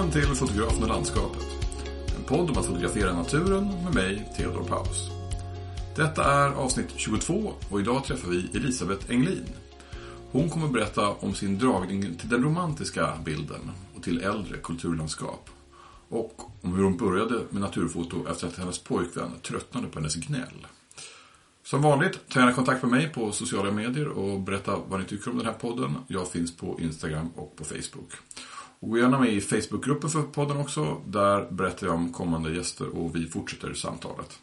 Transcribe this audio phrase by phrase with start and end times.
[0.00, 1.46] Välkommen till Fotografen och landskapet.
[2.16, 5.10] En podd om att fotografera naturen med mig, Theodor Paus.
[5.96, 9.44] Detta är avsnitt 22 och idag träffar vi Elisabeth Englin.
[10.30, 15.50] Hon kommer berätta om sin dragning till den romantiska bilden och till äldre kulturlandskap.
[16.08, 20.66] Och om hur hon började med naturfoto efter att hennes pojkvän tröttnade på hennes gnäll.
[21.64, 25.30] Som vanligt, ta gärna kontakt med mig på sociala medier och berätta vad ni tycker
[25.30, 25.96] om den här podden.
[26.06, 28.12] Jag finns på Instagram och på Facebook.
[28.80, 31.00] Och gå gärna med i Facebookgruppen för podden också.
[31.06, 34.38] Där berättar jag om kommande gäster och vi fortsätter samtalet.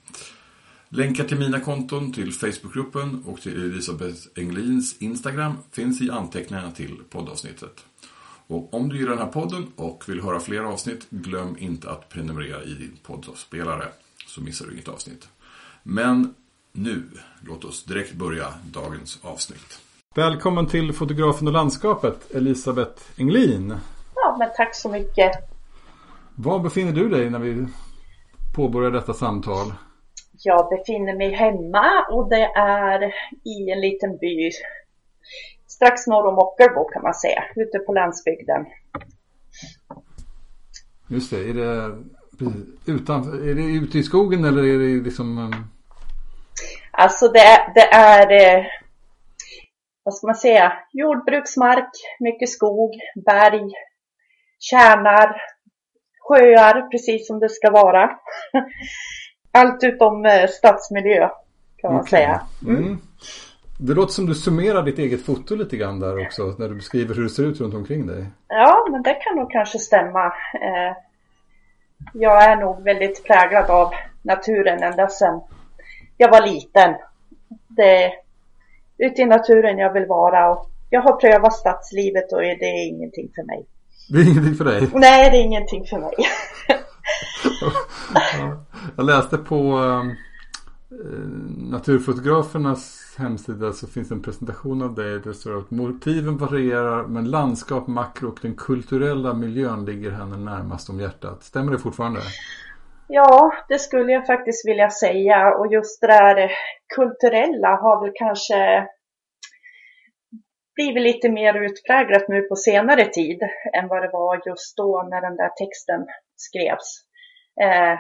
[0.90, 6.98] Länkar till mina konton, till Facebookgruppen och till Elisabeth Englins Instagram finns i anteckningarna till
[7.09, 7.86] poddavsnittet.
[8.48, 12.09] Och om du gillar den här podden och vill höra fler avsnitt, glöm inte att
[12.09, 13.88] prenumerera i din poddavspelare
[14.28, 15.28] så missar du inget avsnitt.
[15.84, 16.34] Men
[16.72, 17.04] nu,
[17.42, 19.80] låt oss direkt börja dagens avsnitt.
[20.16, 23.75] Välkommen till Fotografen och landskapet, Elisabeth Englin.
[24.28, 25.31] Ja, men tack så mycket.
[26.36, 27.67] Var befinner du dig när vi
[28.56, 29.73] påbörjar detta samtal?
[30.44, 33.03] Jag befinner mig hemma och det är
[33.44, 34.52] i en liten by
[35.67, 38.66] strax norr om Ockelbo kan man säga, ute på landsbygden.
[41.08, 41.97] Just det, är det,
[42.86, 45.53] utan, är det ute i skogen eller är det liksom um,
[46.91, 48.66] Alltså det, det är, eh,
[50.03, 52.91] vad ska man säga, jordbruksmark, mycket skog,
[53.25, 53.72] berg,
[54.59, 55.41] tjärnar,
[56.19, 58.09] sjöar, precis som det ska vara.
[59.52, 61.30] Allt utom eh, stadsmiljö
[61.77, 62.09] kan man okay.
[62.09, 62.41] säga.
[62.67, 62.83] Mm.
[62.83, 62.97] Mm.
[63.80, 67.16] Det låter som du summerar ditt eget foto lite grann där också när du beskriver
[67.16, 68.25] hur det ser ut runt omkring dig.
[68.47, 70.25] Ja, men det kan nog kanske stämma.
[70.53, 70.97] Eh,
[72.13, 75.41] jag är nog väldigt präglad av naturen ända sedan
[76.17, 76.95] jag var liten.
[77.67, 78.11] Det är
[78.97, 83.30] ute i naturen jag vill vara och jag har prövat stadslivet och det är ingenting
[83.35, 83.66] för mig.
[84.09, 84.89] Det är ingenting för dig?
[84.94, 86.13] Nej, det är ingenting för mig.
[88.95, 90.16] jag läste på um,
[91.72, 95.19] Naturfotografernas hemsida så finns en presentation av dig.
[95.19, 100.90] Det står att motiven varierar men landskap, makro och den kulturella miljön ligger henne närmast
[100.90, 101.44] om hjärtat.
[101.44, 102.19] Stämmer det fortfarande?
[103.07, 106.51] Ja, det skulle jag faktiskt vilja säga och just det där
[106.96, 108.88] kulturella har väl kanske
[110.78, 113.40] blivit lite mer utpräglat nu på senare tid
[113.74, 116.90] än vad det var just då när den där texten skrevs.
[117.62, 118.00] Eh,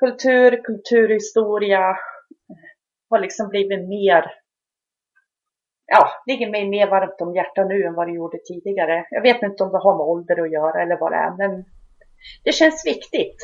[0.00, 1.96] kultur, kulturhistoria
[3.10, 4.24] har liksom blivit mer,
[5.86, 9.06] ja, ligger mig mer varmt om hjärtat nu än vad det gjorde tidigare.
[9.10, 11.64] Jag vet inte om det har med ålder att göra eller vad det är, men
[12.44, 13.36] det känns viktigt.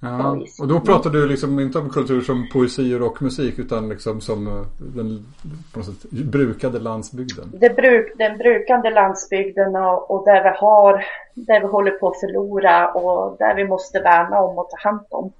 [0.00, 4.20] Ja, och då pratar du liksom inte om kultur som poesi och rockmusik utan liksom
[4.20, 5.26] som eh, den
[5.72, 7.52] på något sätt, brukade landsbygden.
[7.52, 11.04] Det bruk, den brukande landsbygden och, och, där vi har,
[11.34, 15.06] där vi håller på att förlora och där vi måste värna om och ta hand
[15.10, 15.32] om.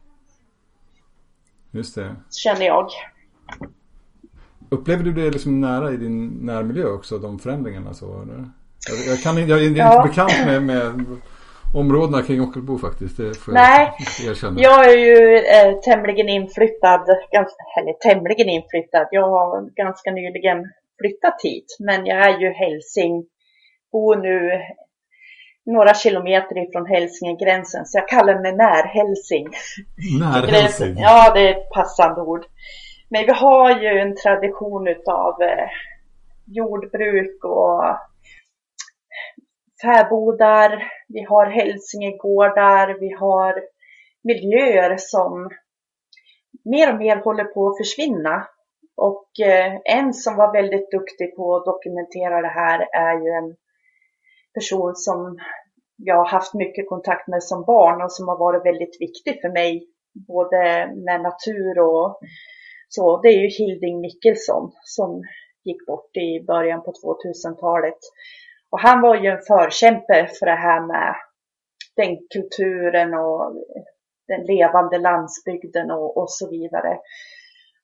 [1.71, 2.17] Just det.
[2.31, 2.89] Känner jag.
[4.69, 8.23] Upplever du det liksom nära i din närmiljö också, de förändringarna så?
[8.23, 8.51] Eller?
[8.89, 10.03] Jag, jag, kan, jag är inte ja.
[10.03, 11.07] bekant med, med
[11.75, 13.17] områdena kring Ockelbo faktiskt.
[13.17, 14.61] Det får Nej, jag erkänna.
[14.61, 19.09] Jag är ju eh, tämligen inflyttad, ganska, eller tämligen inflyttad.
[19.11, 20.59] Jag har ganska nyligen
[21.01, 23.25] flyttat hit, men jag är ju hälsing,
[23.93, 24.51] bor nu
[25.67, 29.49] några kilometer ifrån Hälsingegränsen, så jag kallar mig närhälsing.
[30.21, 30.95] Närhälsing?
[30.99, 32.45] Ja, det är ett passande ord.
[33.11, 35.69] Men vi har ju en tradition utav eh,
[36.47, 37.85] jordbruk och
[39.83, 43.63] fäbodar, vi har hälsingegårdar, vi har
[44.23, 45.51] miljöer som
[46.65, 48.47] mer och mer håller på att försvinna.
[48.97, 53.57] Och eh, en som var väldigt duktig på att dokumentera det här är ju en
[54.55, 55.39] person som
[55.97, 59.49] jag har haft mycket kontakt med som barn och som har varit väldigt viktig för
[59.49, 59.87] mig,
[60.29, 60.59] både
[60.95, 62.21] med natur och
[62.89, 63.21] så.
[63.23, 65.23] Det är ju Hilding Mickelson som
[65.65, 67.99] gick bort i början på 2000-talet.
[68.71, 71.15] Och han var ju en förkämpe för det här med
[71.97, 73.55] den kulturen och
[74.29, 76.99] den levande landsbygden och, och så vidare.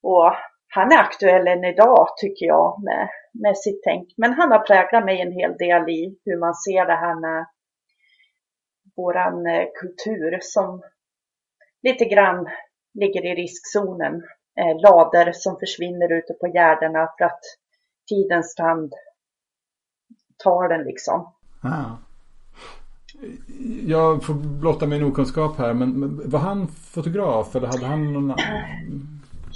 [0.02, 0.32] Och
[0.68, 3.08] han är aktuell än idag tycker jag med,
[3.42, 4.08] med sitt tänk.
[4.16, 7.46] Men han har präglat mig en hel del i hur man ser det här med
[8.96, 10.82] våran eh, kultur som
[11.82, 12.48] lite grann
[12.94, 14.14] ligger i riskzonen.
[14.60, 17.40] Eh, lader som försvinner ute på gärdena för att
[18.08, 18.92] tidens tand
[20.44, 21.32] tar den liksom.
[21.60, 21.84] Ah.
[23.86, 28.34] Jag får blotta min okunskap här men var han fotograf eller hade han någon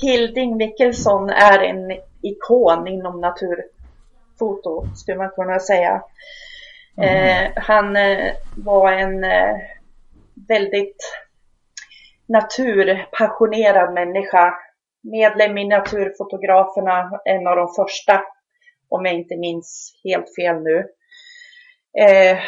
[0.03, 1.93] Hilding Mickelsson är en
[2.23, 6.03] ikon inom naturfoto skulle man kunna säga.
[6.97, 7.47] Mm.
[7.47, 9.57] Eh, han eh, var en eh,
[10.49, 11.23] väldigt
[12.27, 14.55] naturpassionerad människa.
[15.03, 18.23] Medlem i Naturfotograferna, en av de första,
[18.89, 20.79] om jag inte minns helt fel nu.
[21.99, 22.39] Eh,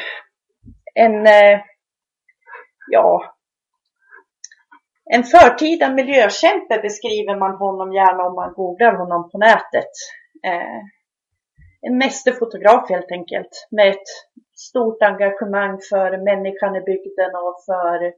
[0.95, 1.61] en, eh,
[2.91, 3.35] ja,
[5.05, 9.93] en förtida miljökämpe beskriver man honom gärna om man googlar honom på nätet.
[10.47, 10.81] Eh,
[11.83, 14.09] en mästerfotograf helt enkelt med ett
[14.57, 18.13] stort engagemang för människan i bygden och för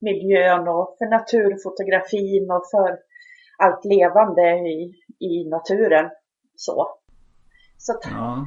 [0.00, 2.98] miljön och för naturfotografin och för
[3.58, 6.10] allt levande i, i naturen.
[6.56, 6.88] Så.
[7.86, 8.46] Så att, ja.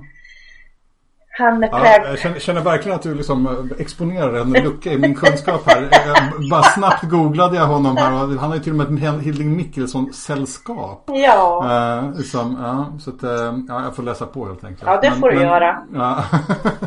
[1.37, 4.97] Han är ja, jag känner, känner, verkligen att du liksom eh, exponerar en lucka i
[4.97, 5.89] min kunskap här.
[5.91, 9.21] Jag bara snabbt googlade jag honom här och han har ju till och med ett
[9.21, 11.03] Hilding Mickelson-sällskap.
[11.07, 11.65] Ja.
[12.03, 12.99] Uh, liksom, ja.
[12.99, 14.83] Så att, uh, ja, jag får läsa på helt enkelt.
[14.85, 15.81] Ja, det men, får du men, göra.
[15.93, 16.23] Ja.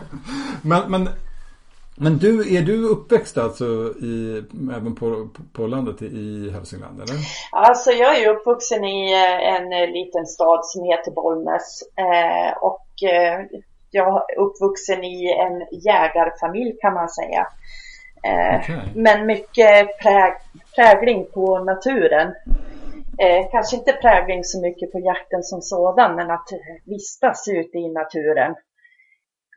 [0.63, 1.09] men, men,
[2.01, 3.65] men du, är du uppväxt alltså
[4.01, 4.45] i,
[4.77, 7.17] även på, på landet i Hälsingland eller?
[7.53, 9.13] Alltså jag är uppvuxen i
[9.43, 11.83] en liten stad som heter Bollnäs.
[11.97, 12.87] Eh, och
[13.91, 17.47] jag är uppvuxen i en jägarfamilj kan man säga.
[18.23, 18.81] Eh, okay.
[18.95, 20.33] Men mycket präg,
[20.77, 22.35] prägling på naturen.
[23.19, 26.49] Eh, kanske inte prägling så mycket på jakten som sådan, men att
[26.85, 28.55] vistas ute i naturen.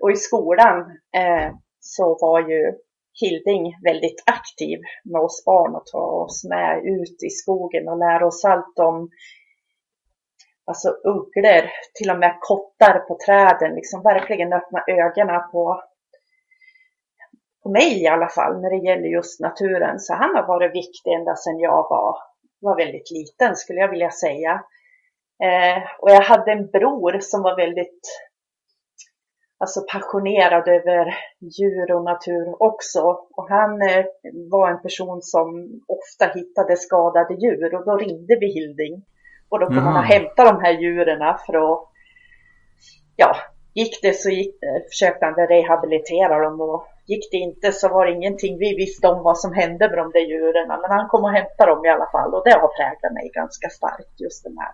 [0.01, 0.80] Och i skolan
[1.16, 1.51] eh,
[1.83, 2.74] så var ju
[3.21, 8.27] Hilding väldigt aktiv med oss barn och ta oss med ut i skogen och lära
[8.27, 9.09] oss allt om
[10.65, 15.83] alltså ugglor, till och med kottar på träden, liksom verkligen öppna ögonen på,
[17.63, 20.00] på mig i alla fall när det gäller just naturen.
[20.00, 22.18] Så han har varit viktig ända sedan jag var,
[22.62, 24.63] var väldigt liten skulle jag vilja säga.
[25.44, 28.01] Eh, och jag hade en bror som var väldigt
[29.63, 31.06] alltså passionerad över
[31.39, 33.01] djur och natur också.
[33.38, 34.06] Och han eh,
[34.51, 35.48] var en person som
[35.88, 39.06] ofta hittade skadade djur och då ringde vi Hilding.
[39.50, 41.80] Och då kom man hämta de här djuren för att,
[43.15, 43.36] ja,
[43.74, 48.06] gick det så gick det, försökte han rehabilitera dem och gick det inte så var
[48.06, 50.68] det ingenting vi visste om vad som hände med de där djuren.
[50.68, 53.69] Men han kom och hämtade dem i alla fall och det har präglat mig ganska
[53.69, 54.74] starkt, just den här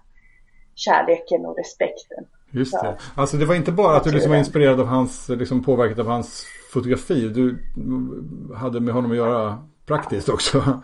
[0.76, 2.24] kärleken och respekten.
[2.52, 2.98] Just det.
[3.16, 6.08] Alltså det var inte bara att du liksom var inspirerad av hans, liksom påverkad av
[6.08, 7.28] hans fotografi.
[7.28, 7.58] Du
[8.56, 10.82] hade med honom att göra praktiskt också.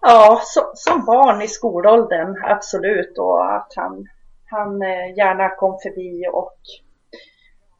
[0.00, 3.18] Ja, så, som barn i skolåldern, absolut.
[3.18, 4.06] Och att han,
[4.50, 6.58] han eh, gärna kom förbi och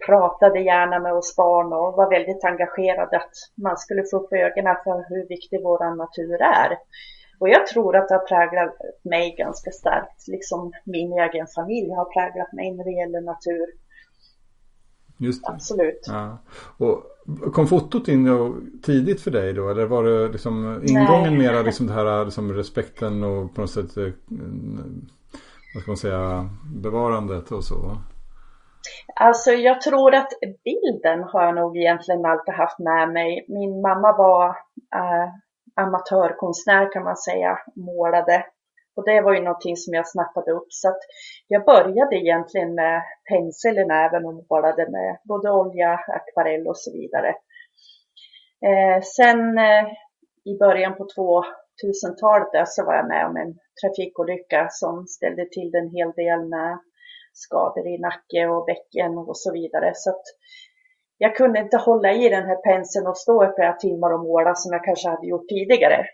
[0.07, 4.77] pratade gärna med oss barn och var väldigt engagerad att man skulle få upp ögonen
[4.85, 6.79] för hur viktig vår natur är.
[7.39, 12.05] Och jag tror att det har präglat mig ganska starkt, liksom min egen familj har
[12.05, 13.67] präglat mig när det gäller natur.
[15.19, 15.53] Just det.
[15.53, 16.05] Absolut.
[16.07, 16.39] Ja.
[16.79, 17.03] Och
[17.53, 19.71] kom fotot in tidigt för dig då?
[19.71, 21.39] Eller var det liksom ingången Nej.
[21.39, 24.13] mera liksom det här liksom respekten och på något sätt eh,
[25.75, 27.97] vad ska man säga bevarandet och så?
[29.15, 30.29] Alltså jag tror att
[30.65, 33.45] bilden har jag nog egentligen alltid haft med mig.
[33.49, 34.49] Min mamma var
[34.95, 35.29] äh,
[35.79, 38.45] amatörkonstnär kan man säga, målade
[38.99, 40.67] och det var ju någonting som jag snappade upp.
[40.69, 41.03] Så att
[41.49, 46.93] jag började egentligen med pensel i näven och målade med både olja, akvarell och så
[46.93, 47.29] vidare.
[48.69, 49.85] Eh, sen eh,
[50.45, 55.91] i början på 2000-talet så var jag med om en trafikolycka som ställde till en
[55.91, 56.79] hel del med
[57.33, 59.93] skador i nacke och bäcken och så vidare.
[59.95, 60.25] Så att
[61.19, 64.55] jag kunde inte hålla i den här penseln och stå i flera timmar och måla
[64.55, 66.07] som jag kanske hade gjort tidigare.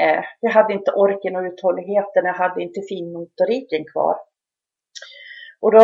[0.00, 4.16] Eh, jag hade inte orken och uthålligheten, jag hade inte finmotoriken kvar.
[5.62, 5.80] Och då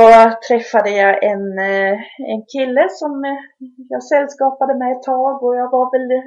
[0.48, 1.98] träffade jag en, eh,
[2.32, 3.38] en kille som eh,
[3.88, 6.24] jag sällskapade med ett tag och jag var väl eh,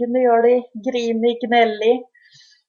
[0.00, 2.04] gnölig, grinig, gnällig.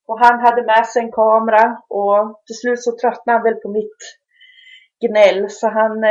[0.07, 3.69] Och han hade med sig en kamera och till slut så tröttnade han väl på
[3.69, 3.99] mitt
[5.01, 6.03] gnäll så han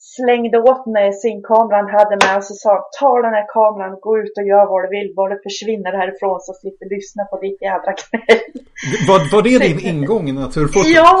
[0.00, 3.98] slängde åt mig sin kamera han hade med och så sa ta den här kameran,
[4.00, 7.40] gå ut och gör vad du vill, bara du försvinner härifrån så slipper lyssna på
[7.44, 8.40] ditt jädra gnäll.
[9.08, 10.86] Var, var det din ingång i naturfotot?
[11.00, 11.12] Ja,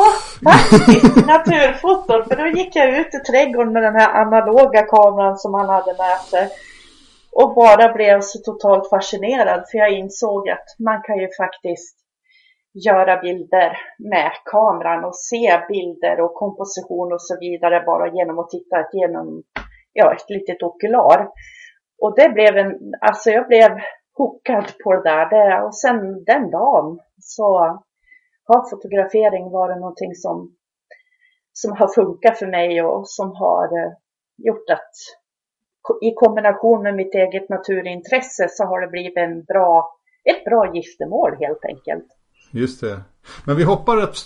[0.50, 2.20] faktiskt naturfoton.
[2.28, 5.92] För då gick jag ut i trädgården med den här analoga kameran som han hade
[6.04, 6.48] med sig.
[7.32, 11.99] Och bara blev så totalt fascinerad för jag insåg att man kan ju faktiskt
[12.72, 18.50] göra bilder med kameran och se bilder och komposition och så vidare bara genom att
[18.50, 19.42] titta genom
[19.92, 21.28] ja, ett litet okular.
[22.02, 23.70] Och det blev en, alltså jag blev
[24.16, 25.30] hookad på det där.
[25.30, 27.58] Det, och sen den dagen så
[28.44, 30.56] har fotografering varit någonting som,
[31.52, 33.92] som har funkat för mig och som har eh,
[34.36, 34.90] gjort att
[36.02, 41.36] i kombination med mitt eget naturintresse så har det blivit en bra, ett bra giftermål
[41.40, 42.19] helt enkelt.
[42.50, 43.00] Just det.
[43.44, 44.16] Men vi hoppar rätt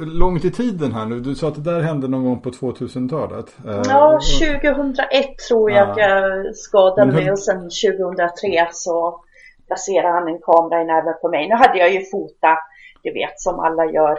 [0.00, 1.20] långt i tiden här nu.
[1.20, 3.56] Du sa att det där hände någon gång på 2000-talet.
[3.66, 5.94] Eh, ja, 2001 tror jag ja.
[5.98, 9.20] jag skadade mig och sen 2003 så
[9.66, 11.48] placerade han en kamera i näven på mig.
[11.48, 12.58] Nu hade jag ju fotat,
[13.02, 14.18] du vet som alla gör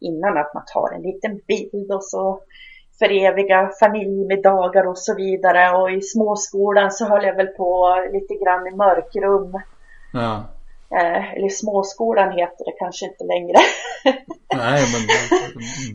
[0.00, 2.40] innan att man tar en liten bild och så
[2.98, 5.76] föreviga familjemiddagar och så vidare.
[5.76, 9.60] Och i småskolan så höll jag väl på lite grann i mörkrum.
[10.12, 10.44] Ja.
[11.00, 13.58] Eh, eller småskolan heter det kanske inte längre.
[14.56, 15.02] Nej, men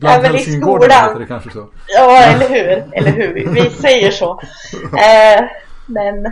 [0.00, 1.68] bland Helsingborg heter det kanske så.
[1.88, 2.94] Ja, eller hur.
[2.94, 3.34] Eller hur.
[3.54, 4.40] Vi säger så.
[4.82, 5.44] Eh,
[5.86, 6.22] men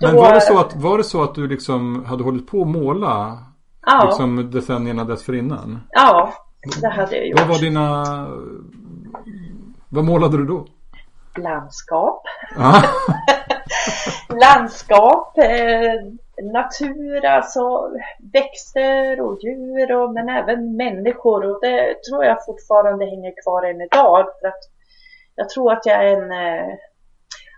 [0.00, 0.06] då...
[0.06, 2.68] Men var det, så att, var det så att du liksom hade hållit på att
[2.68, 3.38] måla
[3.86, 4.04] ja.
[4.04, 5.80] liksom decennierna dessförinnan?
[5.90, 6.32] Ja,
[6.80, 7.40] det hade jag gjort.
[7.40, 8.04] Vad var dina...
[9.88, 10.66] Vad målade du då?
[11.38, 12.22] Landskap.
[14.28, 17.90] Landskap, eh, natur, alltså
[18.32, 23.80] växter och djur och, men även människor och det tror jag fortfarande hänger kvar än
[23.80, 24.26] idag.
[24.40, 24.60] För att
[25.34, 26.74] jag tror att jag är en eh,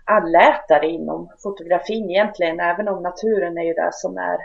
[0.05, 4.37] allätare inom fotografin egentligen, även om naturen är ju det som är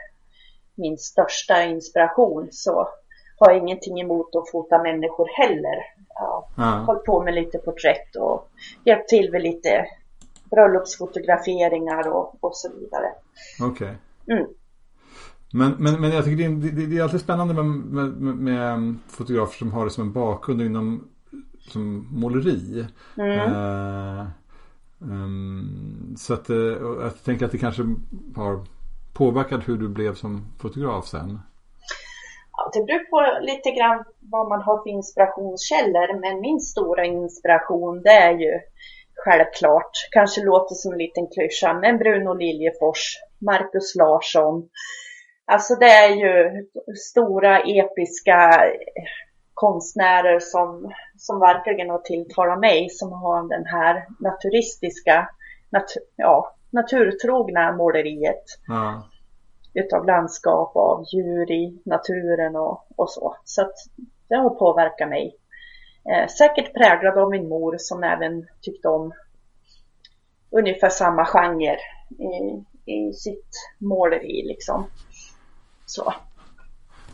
[0.74, 2.88] min största inspiration så
[3.38, 5.76] har jag ingenting emot att fota människor heller.
[6.08, 6.84] Ja, ja.
[6.86, 8.48] Hållit på med lite porträtt och
[8.84, 9.86] hjälpt till med lite
[10.50, 13.12] bröllopsfotograferingar och, och så vidare.
[13.60, 13.86] Okej.
[13.86, 13.96] Okay.
[14.33, 14.47] Mm.
[15.52, 18.95] Men, men, men jag tycker det är, det, det är alltid spännande med, med, med,
[19.09, 21.09] fotografer som har det som en bakgrund inom
[21.61, 22.87] som måleri.
[23.16, 23.52] Mm.
[23.52, 24.26] Uh,
[24.99, 26.56] um, så att uh,
[27.02, 27.83] jag tänker att det kanske
[28.37, 28.64] har
[29.12, 31.38] påverkat hur du blev som fotograf sen.
[32.52, 36.21] Ja, det beror på lite grann vad man har för inspirationskällor.
[36.21, 38.61] Men min stora inspiration det är ju
[39.25, 44.68] självklart, kanske låter som en liten klyscha, men Bruno Liljefors, Markus Larsson.
[45.44, 48.62] Alltså det är ju stora episka
[49.54, 55.28] konstnärer som, som verkligen har tilltalat mig, som har den här naturistiska,
[55.70, 58.44] nat ja, naturtrogna måleriet.
[58.68, 59.00] Mm.
[59.75, 63.37] Utav landskap, av djur i naturen och, och så.
[63.44, 63.75] Så att
[64.28, 65.37] det har påverkat mig.
[66.12, 69.12] Eh, säkert präglad av min mor som även tyckte om
[70.50, 71.76] ungefär samma genre
[72.18, 74.86] i, i sitt måleri liksom.
[75.86, 76.14] Så.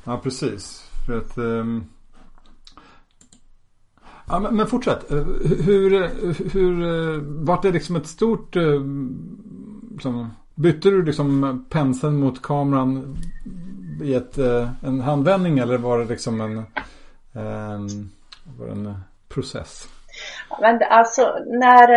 [0.05, 0.91] Ja, precis.
[1.07, 1.85] För att, um...
[4.29, 5.11] Ja, men, men, fortsätt.
[5.11, 5.25] Eh,
[5.65, 6.09] hur,
[6.53, 8.57] hur, eh, vart det liksom ett stort...
[8.57, 8.81] Eh,
[9.93, 13.17] liksom, bytte du liksom penseln mot kameran
[14.03, 14.39] i ett,
[14.83, 16.65] en handvändning eller var det liksom en...
[17.33, 18.11] en
[18.59, 18.95] var en
[19.29, 19.89] process?
[20.61, 21.89] Men alltså när,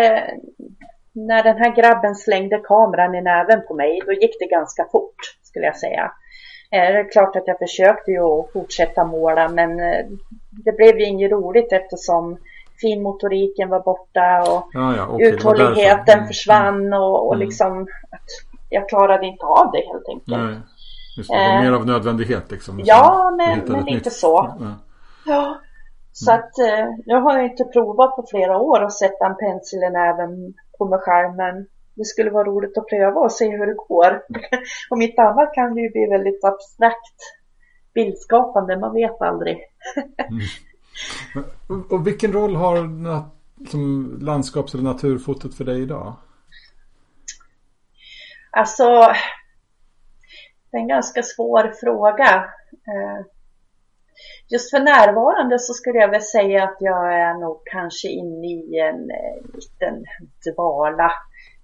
[1.14, 5.38] när den här grabben slängde kameran i näven på mig, då gick det ganska fort
[5.44, 6.12] skulle jag säga.
[6.72, 10.06] Eh, det är klart att jag försökte ju fortsätta måla men eh,
[10.52, 12.38] det blev ju inget roligt eftersom
[12.82, 17.48] finmotoriken var borta och ja, ja, okay, uthålligheten mm, försvann och, och mm.
[17.48, 17.88] liksom
[18.70, 20.28] jag klarade inte av det helt enkelt.
[20.28, 20.56] Nej,
[21.18, 22.82] just det, det var eh, mer av nödvändighet liksom.
[22.86, 24.56] Ja, men, men lite så.
[24.60, 24.74] Ja.
[25.26, 25.60] ja.
[26.18, 26.40] Så mm.
[26.40, 29.90] att eh, nu har jag inte provat på flera år att sätta en pensel i
[29.90, 33.74] näven på mig själv men det skulle vara roligt att pröva och se hur det
[33.88, 34.22] går.
[34.90, 37.20] Om inte annat kan det ju bli väldigt abstrakt
[37.94, 39.58] bildskapande, man vet aldrig.
[40.18, 40.42] mm.
[41.90, 42.76] Och vilken roll har
[43.70, 46.14] som landskaps eller naturfotot för dig idag?
[48.52, 48.84] Alltså,
[50.72, 52.46] det är en ganska svår fråga.
[54.48, 58.80] Just för närvarande så skulle jag väl säga att jag är nog kanske inne i
[58.80, 60.06] en eh, liten
[60.46, 61.12] dvala.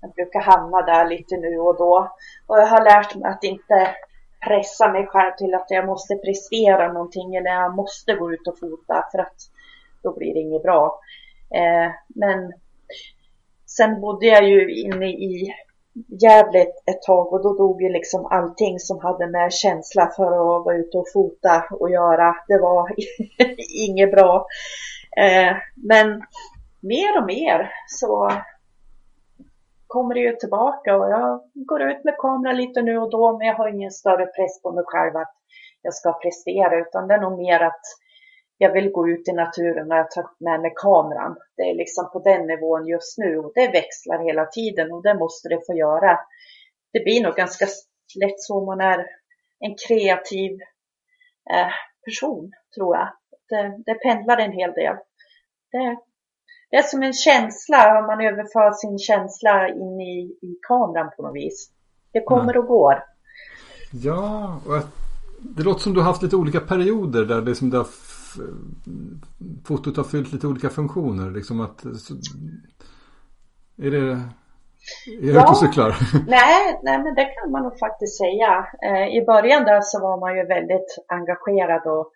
[0.01, 2.15] Jag brukar hamna där lite nu och då.
[2.47, 3.95] Och jag har lärt mig att inte
[4.47, 8.59] pressa mig själv till att jag måste prestera någonting eller jag måste gå ut och
[8.59, 9.35] fota för att
[10.03, 10.99] då blir det inget bra.
[11.55, 12.53] Eh, men
[13.65, 15.53] sen bodde jag ju inne i
[16.21, 20.65] jävligt ett tag och då dog ju liksom allting som hade med känsla för att
[20.65, 22.35] vara ute och fota och göra.
[22.47, 22.91] Det var
[23.89, 24.45] inget bra.
[25.17, 26.21] Eh, men
[26.81, 28.31] mer och mer så
[29.87, 33.47] kommer det ju tillbaka och jag går ut med kameran lite nu och då men
[33.47, 35.33] jag har ingen större press på mig själv att
[35.81, 37.81] jag ska prestera utan det är nog mer att
[38.61, 41.35] jag vill gå ut i naturen när jag tar med mig kameran.
[41.57, 45.13] Det är liksom på den nivån just nu och det växlar hela tiden och det
[45.13, 46.19] måste det få göra.
[46.93, 47.65] Det blir nog ganska
[48.21, 49.05] lätt så om man är
[49.59, 50.51] en kreativ
[51.51, 51.71] eh,
[52.05, 53.07] person, tror jag.
[53.49, 54.95] Det, det pendlar en hel del.
[55.71, 55.97] Det,
[56.69, 61.23] det är som en känsla, om man överför sin känsla in i, i kameran på
[61.23, 61.71] något vis.
[62.11, 63.03] Det kommer och går.
[64.03, 64.77] Ja, och
[65.39, 67.87] det låter som du har haft lite olika perioder där det som det har
[69.67, 71.31] fotot har fyllt lite olika funktioner.
[71.31, 72.13] Liksom att, så,
[73.77, 74.17] är det
[75.07, 75.49] är ja.
[75.49, 75.95] du så klar?
[76.27, 78.67] Nej, nej, men det kan man nog faktiskt säga.
[78.83, 82.11] Eh, I början där så var man ju väldigt engagerad och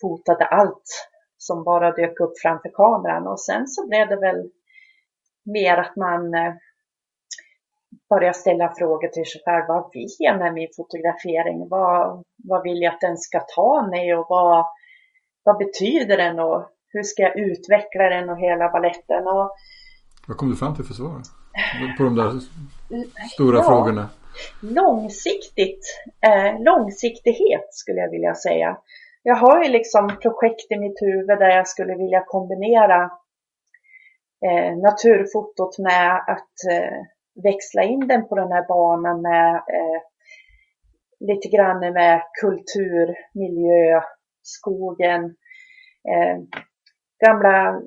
[0.00, 4.50] fotade allt som bara dök upp framför kameran och sen så blev det väl
[5.44, 6.54] mer att man eh,
[8.08, 9.64] började ställa frågor till sig själv.
[9.68, 11.68] Vad vill jag med min fotografering?
[11.68, 14.64] Vad, vad vill jag att den ska ta mig och vad,
[15.44, 19.26] vad betyder den och hur ska jag utveckla den och hela balletten?
[19.26, 19.50] Och,
[20.28, 21.22] vad kom du fram till för svar?
[21.98, 22.30] På de där
[23.34, 24.08] stora ja, frågorna.
[24.62, 25.84] Långsiktigt,
[26.26, 28.78] eh, långsiktighet skulle jag vilja säga.
[29.22, 33.02] Jag har ju liksom projekt i mitt huvud där jag skulle vilja kombinera
[34.46, 36.98] eh, naturfotot med att eh,
[37.42, 40.00] växla in den på den här banan med eh,
[41.20, 44.02] lite grann med kultur, miljö,
[44.46, 45.24] skogen,
[46.10, 46.36] eh,
[47.26, 47.82] gamla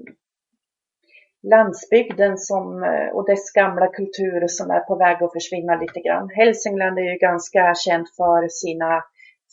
[1.43, 6.29] landsbygden som, eh, och dess gamla kultur som är på väg att försvinna lite grann.
[6.29, 9.03] Hälsingland är ju ganska känt för sina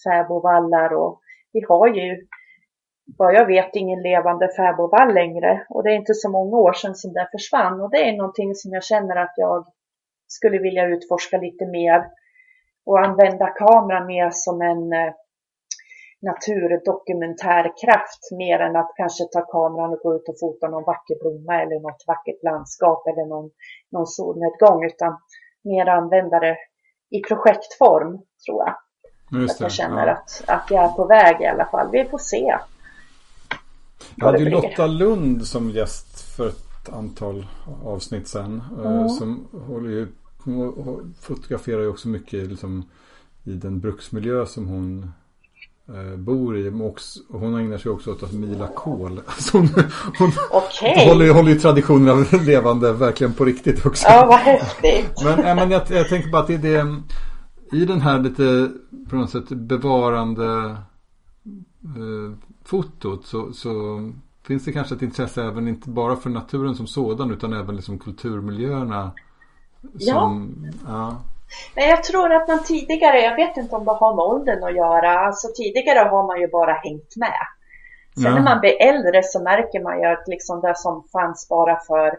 [0.05, 1.21] fäbodvallar och
[1.53, 2.27] vi har ju
[3.19, 6.95] vad jag vet ingen levande fäbodvall längre och det är inte så många år sedan
[6.95, 9.67] som den försvann och det är någonting som jag känner att jag
[10.27, 12.05] skulle vilja utforska lite mer
[12.87, 15.13] och använda kameran mer som en eh,
[16.25, 21.17] eh, naturdokumentärkraft mer än att kanske ta kameran och gå ut och fota någon vacker
[21.21, 23.51] blomma eller något vackert landskap eller någon,
[23.93, 25.19] någon solnedgång utan
[25.65, 26.57] mer använda det
[27.11, 28.13] i projektform
[28.47, 28.75] tror jag.
[29.41, 30.13] Just det, jag känner ja.
[30.13, 31.89] att, att jag är på väg i alla fall.
[31.93, 32.55] Vi får se.
[34.17, 37.47] Jag hade ju Lotta Lund som gäst för ett antal
[37.85, 38.63] avsnitt sen.
[38.79, 39.09] Eh, mm.
[39.09, 40.09] Som håller ju,
[41.21, 42.91] fotograferar ju också mycket liksom,
[43.45, 45.13] i den bruksmiljö som hon
[46.17, 46.69] bor i.
[47.29, 49.21] Och hon ägnar sig också åt att mila kol.
[49.39, 49.69] Så hon
[50.19, 51.09] hon okay.
[51.09, 54.07] håller, håller ju traditionerna levande verkligen på riktigt också.
[54.09, 55.25] Ja, vad häftigt.
[55.25, 57.03] Men, äh, men jag, jag tänker bara att det det
[57.73, 58.71] i den här lite
[59.11, 60.77] på något sätt bevarande
[61.85, 64.01] eh, fotot så, så
[64.47, 67.99] finns det kanske ett intresse även inte bara för naturen som sådan utan även liksom
[67.99, 69.13] kulturmiljöerna.
[69.99, 70.55] Som,
[70.87, 70.89] ja.
[70.89, 71.23] ja.
[71.75, 74.77] Men jag tror att man tidigare, jag vet inte om det har med åldern att
[74.77, 77.41] göra, alltså tidigare har man ju bara hängt med.
[78.15, 78.35] Sen ja.
[78.35, 82.19] när man blir äldre så märker man ju att liksom det som fanns bara för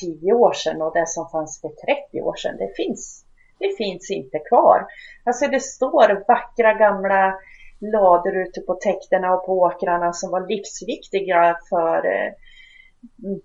[0.00, 3.24] 10 år sedan och det som fanns för 30 år sedan, det finns,
[3.58, 4.86] det finns inte kvar.
[5.24, 7.34] Alltså det står vackra gamla
[7.80, 12.32] lador ute på täkterna och på åkrarna som var livsviktiga för eh,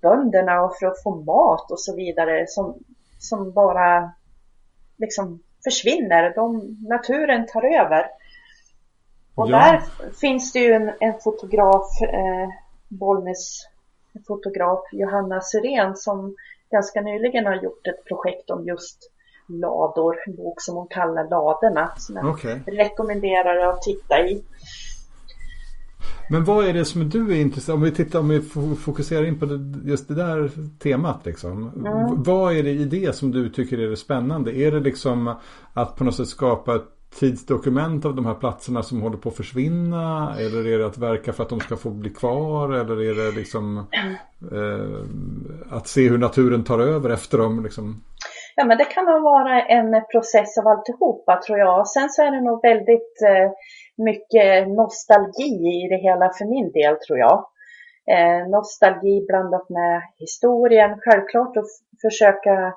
[0.01, 2.77] bönderna och för att få mat och så vidare som,
[3.19, 4.11] som bara
[4.99, 6.33] liksom försvinner.
[6.35, 8.05] De, naturen tar över.
[9.35, 9.57] Och ja.
[9.57, 9.81] där
[10.21, 12.49] finns det ju en, en fotograf, eh,
[12.87, 13.67] Bollnäs
[14.27, 16.35] fotograf Johanna Sirén som
[16.71, 19.11] ganska nyligen har gjort ett projekt om just
[19.47, 22.59] lador, en bok som hon kallar Ladorna som jag okay.
[22.67, 24.43] rekommenderar att titta i.
[26.29, 27.75] Men vad är det som du är intresserad?
[27.75, 28.41] Om vi tittar, om vi
[28.75, 31.63] fokuserar in på det, just det där temat liksom.
[31.67, 32.23] Mm.
[32.23, 34.57] Vad är det i det som du tycker är det spännande?
[34.57, 35.35] Är det liksom
[35.73, 36.85] att på något sätt skapa ett
[37.19, 40.35] tidsdokument av de här platserna som håller på att försvinna?
[40.39, 42.73] Eller är det att verka för att de ska få bli kvar?
[42.73, 43.77] Eller är det liksom
[44.51, 47.63] eh, att se hur naturen tar över efter dem?
[47.63, 48.03] Liksom?
[48.55, 51.87] Ja men det kan nog vara en process av alltihopa tror jag.
[51.87, 53.51] Sen så är det nog väldigt eh,
[54.03, 57.45] mycket nostalgi i det hela för min del tror jag.
[58.11, 60.99] Eh, nostalgi blandat med historien.
[60.99, 62.73] Självklart att försöka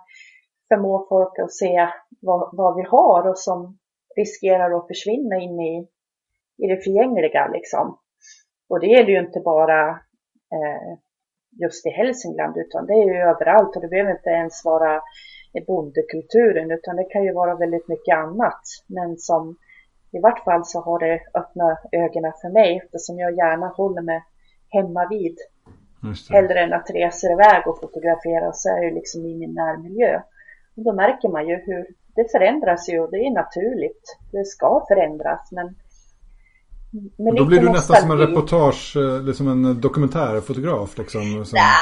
[0.69, 1.89] förmå folk att se
[2.21, 3.79] vad, vad, vi har och som
[4.17, 5.89] riskerar att försvinna in i,
[6.65, 7.99] i det förgängliga liksom.
[8.69, 9.91] Och det gäller ju inte bara
[10.55, 10.99] eh,
[11.61, 15.03] just i Hälsingland utan det är ju överallt och det behöver inte ens vara
[15.67, 18.63] bondekulturen utan det kan ju vara väldigt mycket annat.
[18.89, 19.57] Men som
[20.13, 24.25] i vart fall så har det öppnat ögonen för mig eftersom jag gärna håller mig
[24.69, 25.37] hemma vid.
[26.31, 30.21] Hellre än att resa iväg och fotografera så är det liksom i min närmiljö.
[30.77, 34.19] Och då märker man ju hur det förändras ju och det är naturligt.
[34.33, 35.75] Det ska förändras men
[37.19, 41.45] med Då blir du nästan som en reportage, liksom en dokumentärfotograf liksom.
[41.45, 41.59] Som...
[41.59, 41.75] Ja,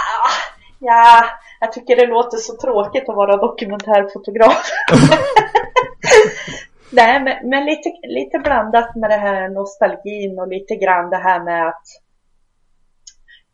[0.78, 1.24] ja,
[1.60, 4.70] jag tycker det låter så tråkigt att vara dokumentärfotograf.
[6.92, 11.44] Nej, men, men, lite, lite blandat med det här nostalgin och lite grann det här
[11.44, 11.86] med att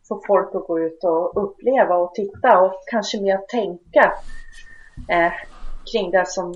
[0.07, 4.13] få folk att gå ut och uppleva och titta och kanske mer tänka
[5.09, 5.31] eh,
[5.91, 6.53] kring det som,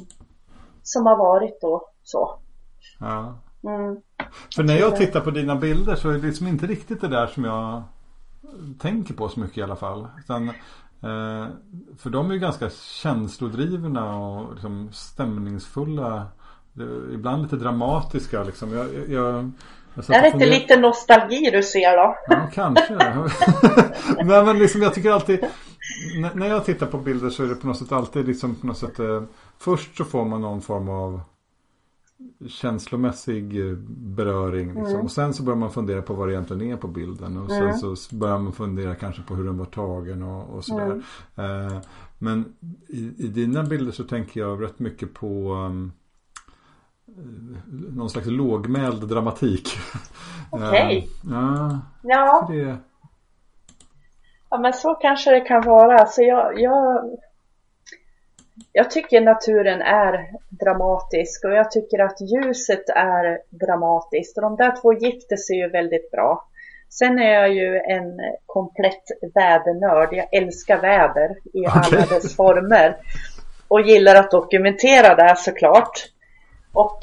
[0.83, 2.39] som har varit då så.
[2.99, 3.35] Ja.
[3.63, 4.01] Mm.
[4.55, 7.27] För när jag tittar på dina bilder så är det liksom inte riktigt det där
[7.27, 7.83] som jag
[8.79, 10.07] tänker på så mycket i alla fall.
[10.19, 11.47] Utan, eh,
[11.97, 16.27] för de är ju ganska känslodrivna och liksom stämningsfulla.
[17.13, 18.73] Ibland lite dramatiska liksom.
[18.73, 19.51] Jag, jag,
[19.95, 22.15] jag är det inte lite nostalgi du ser då?
[22.27, 22.95] Ja, kanske.
[24.25, 25.45] Nej, men liksom, jag tycker alltid
[26.33, 28.77] när jag tittar på bilder så är det på något sätt alltid liksom på något
[28.77, 29.23] sätt eh,
[29.57, 31.21] Först så får man någon form av
[32.47, 34.67] känslomässig beröring.
[34.67, 34.85] Liksom.
[34.85, 35.01] Mm.
[35.01, 37.37] Och sen så börjar man fundera på vad det egentligen är på bilden.
[37.37, 37.95] Och sen mm.
[37.95, 41.03] så börjar man fundera kanske på hur den var tagen och, och sådär.
[41.35, 41.67] Mm.
[41.67, 41.81] Eh,
[42.19, 42.53] men
[42.87, 45.91] i, i, dina bilder så tänker jag rätt mycket på um,
[47.95, 49.67] någon slags lågmäld dramatik.
[50.49, 50.67] Okej.
[50.67, 50.97] Okay.
[50.97, 51.79] uh, ja.
[52.03, 52.47] Ja.
[52.51, 52.77] Det...
[54.49, 55.99] Ja men så kanske det kan vara.
[55.99, 57.09] Alltså jag, jag
[58.71, 64.81] jag tycker naturen är dramatisk och jag tycker att ljuset är dramatiskt och de där
[64.81, 66.47] två gifter sig ju väldigt bra.
[66.89, 69.03] Sen är jag ju en komplett
[69.35, 70.09] vädernörd.
[70.11, 71.81] Jag älskar väder i okay.
[71.83, 72.97] alla dess former.
[73.67, 76.05] Och gillar att dokumentera det såklart.
[76.73, 76.99] Och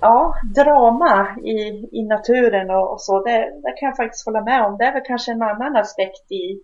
[0.00, 4.64] ja, drama i, i naturen och, och så, det, det, kan jag faktiskt hålla med
[4.64, 4.78] om.
[4.78, 6.62] Det är väl kanske en annan aspekt i,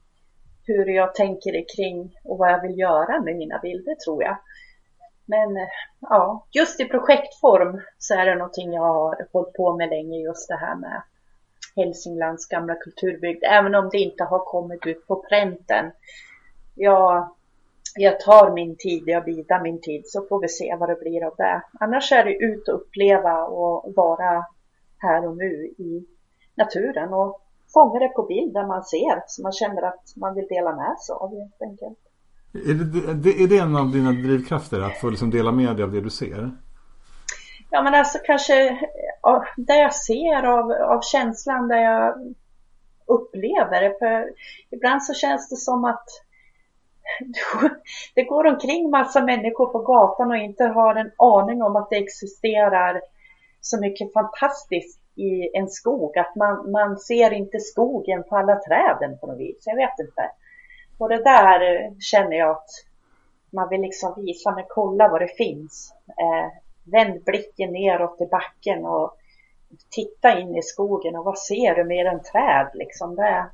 [0.64, 4.38] hur jag tänker kring och vad jag vill göra med mina bilder tror jag.
[5.26, 5.68] Men eh,
[6.00, 10.48] ja, just i projektform så är det någonting jag har hållit på med länge, just
[10.48, 11.02] det här med
[11.76, 15.90] Hälsinglands gamla kulturbygd, även om det inte har kommit ut på pränten.
[16.74, 17.32] Jag,
[18.00, 21.24] jag tar min tid, jag bidar min tid, så får vi se vad det blir
[21.24, 21.62] av det.
[21.80, 24.44] Annars är det ut och uppleva och vara
[24.98, 26.06] här och nu i
[26.54, 27.40] naturen och
[27.72, 30.98] fånga det på bild där man ser så man känner att man vill dela med
[30.98, 31.98] sig av helt enkelt.
[32.52, 32.74] Är
[33.14, 36.00] det, är det en av dina drivkrafter att få liksom dela med dig av det
[36.00, 36.50] du ser?
[37.70, 38.78] Ja men alltså kanske
[39.56, 42.34] det jag ser av, av känslan, det jag
[43.06, 43.96] upplever det.
[43.98, 44.30] För
[44.70, 46.04] ibland så känns det som att
[48.14, 51.96] det går omkring massa människor på gatan och inte har en aning om att det
[51.96, 53.00] existerar
[53.60, 56.18] så mycket fantastiskt i en skog.
[56.18, 59.62] Att man, man ser inte skogen på alla träden på något vis.
[59.66, 60.30] Jag vet inte.
[60.98, 61.60] Och det där
[62.00, 62.68] känner jag att
[63.52, 65.94] man vill liksom visa, men kolla vad det finns.
[66.08, 66.52] Eh,
[66.92, 69.16] vänd blicken neråt i backen och
[69.90, 73.16] titta in i skogen och vad ser du mer än träd liksom.
[73.16, 73.50] Det,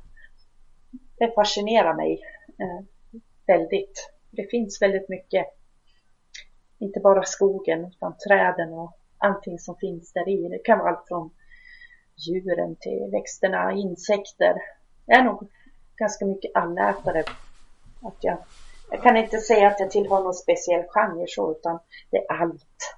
[1.17, 2.21] det fascinerar mig
[2.59, 2.85] eh,
[3.47, 4.11] väldigt.
[4.31, 5.45] Det finns väldigt mycket,
[6.79, 10.49] inte bara skogen utan träden och allting som finns där i.
[10.49, 11.29] Det kan vara allt från
[12.15, 14.55] djuren till växterna, insekter.
[15.05, 15.49] Jag är nog
[15.95, 17.19] ganska mycket allätare.
[18.01, 18.37] Att jag,
[18.91, 21.79] jag kan inte säga att jag tillhör någon speciell genre så, utan
[22.11, 22.95] det är allt.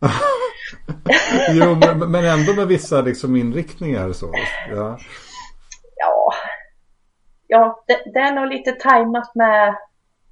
[1.50, 4.32] jo, men, men, ändå med vissa liksom inriktningar så.
[4.70, 4.98] Ja,
[5.96, 6.34] ja,
[7.46, 9.76] ja det, det är nog lite tajmat med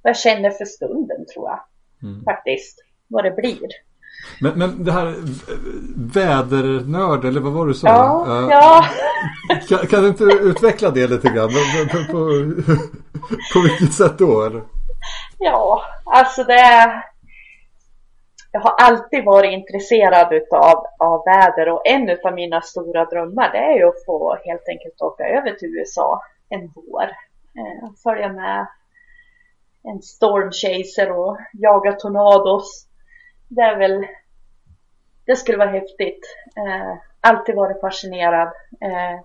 [0.07, 1.59] jag känner för stunden tror jag.
[2.03, 2.23] Mm.
[2.23, 3.67] Faktiskt, vad det blir.
[4.41, 5.15] Men, men det här
[5.95, 7.87] vädernörd, eller vad var du sa?
[7.87, 8.85] Ja, uh, ja.
[9.69, 11.49] Kan, kan, du inte utveckla det lite grann?
[11.91, 12.19] På, på,
[13.53, 14.43] på vilket sätt då?
[14.43, 14.61] Eller?
[15.37, 17.03] Ja, alltså det är...
[18.51, 23.57] Jag har alltid varit intresserad utav, av väder och en av mina stora drömmar det
[23.57, 27.03] är ju att få helt enkelt åka över till USA en vår.
[27.57, 28.67] Eh, följa med
[29.91, 32.87] en storm chaser och jaga tornados
[33.47, 34.05] det är väl,
[35.25, 36.35] det skulle vara häftigt.
[36.55, 38.47] Eh, alltid varit fascinerad.
[38.81, 39.19] Eh,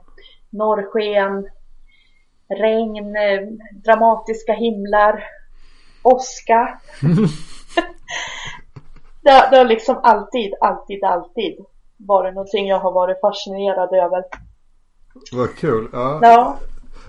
[0.51, 1.49] norrsken,
[2.49, 3.41] regn, eh,
[3.85, 5.25] dramatiska himlar,
[6.03, 6.81] åska.
[9.23, 11.65] det, det har liksom alltid, alltid, alltid
[11.97, 14.25] varit någonting jag har varit fascinerad över.
[15.33, 15.89] Vad kul.
[15.93, 16.19] Ja.
[16.23, 16.59] ja.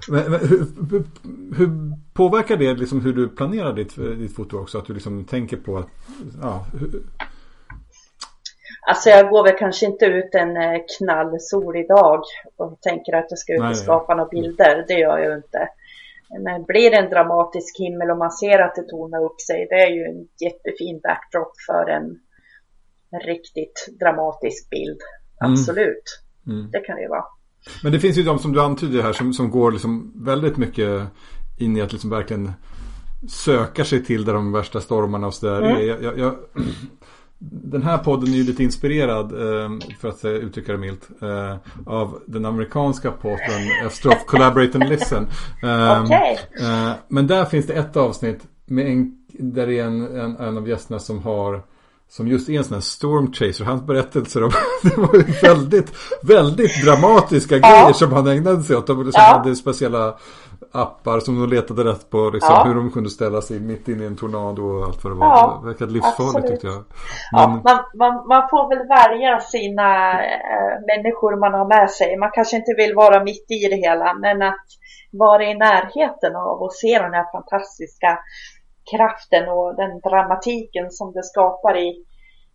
[0.10, 0.66] Men, men hur,
[1.58, 1.70] hur,
[2.14, 4.78] påverkar det liksom hur du planerar ditt, ditt foto också?
[4.78, 5.88] Att du liksom tänker på att,
[6.42, 6.66] ja.
[6.80, 7.04] Hur...
[8.88, 12.24] Alltså jag går väl kanske inte ut en eh, knallsolig dag
[12.58, 14.86] och tänker att jag ska ut och Nej, skapa några bilder.
[14.88, 15.70] Det gör jag inte.
[16.40, 19.76] Men blir det en dramatisk himmel och man ser att det tonar upp sig, det
[19.76, 22.20] är ju en jättefin backdrop för en
[23.26, 25.00] riktigt dramatisk bild.
[25.42, 25.52] Mm.
[25.52, 26.22] Absolut.
[26.48, 26.60] Mm.
[26.60, 26.72] Mm.
[26.72, 27.26] Det kan det ju vara.
[27.84, 31.02] Men det finns ju de som du antyder här som, som går liksom väldigt mycket
[31.58, 32.52] in i att liksom verkligen
[33.30, 35.88] söka sig till där de värsta stormarna och sådär mm.
[35.88, 36.36] jag, jag, jag,
[37.40, 42.20] den här podden är ju lite inspirerad, eh, för att uttrycka det milt, eh, av
[42.26, 45.28] den amerikanska podden Stroff Collaborate and Listen.
[45.64, 46.38] Eh, okay.
[47.08, 50.70] Men där finns det ett avsnitt med en, där det är en, en, en av
[50.70, 51.64] gästerna som har
[52.16, 53.66] som just är en sån här storm chaser.
[53.66, 54.52] Hans berättelser om
[54.84, 55.92] det var ju väldigt,
[56.24, 58.88] väldigt dramatiska grejer som han ägnade sig åt.
[58.88, 59.38] De liksom ja.
[59.38, 60.16] hade speciella
[60.72, 62.30] appar som de letade rätt på.
[62.30, 62.64] Liksom, ja.
[62.64, 65.28] Hur de kunde ställa sig mitt inne i en tornado och allt vad det var.
[65.28, 66.76] Ja, det verkade livsfarligt tyckte jag.
[66.76, 66.84] Men...
[67.32, 72.18] Ja, man, man, man, får väl välja sina äh, människor man har med sig.
[72.18, 74.14] Man kanske inte vill vara mitt i det hela.
[74.14, 74.66] Men att
[75.12, 78.20] vara i närheten av och se den här fantastiska
[78.92, 82.06] kraften och den dramatiken som det skapar i,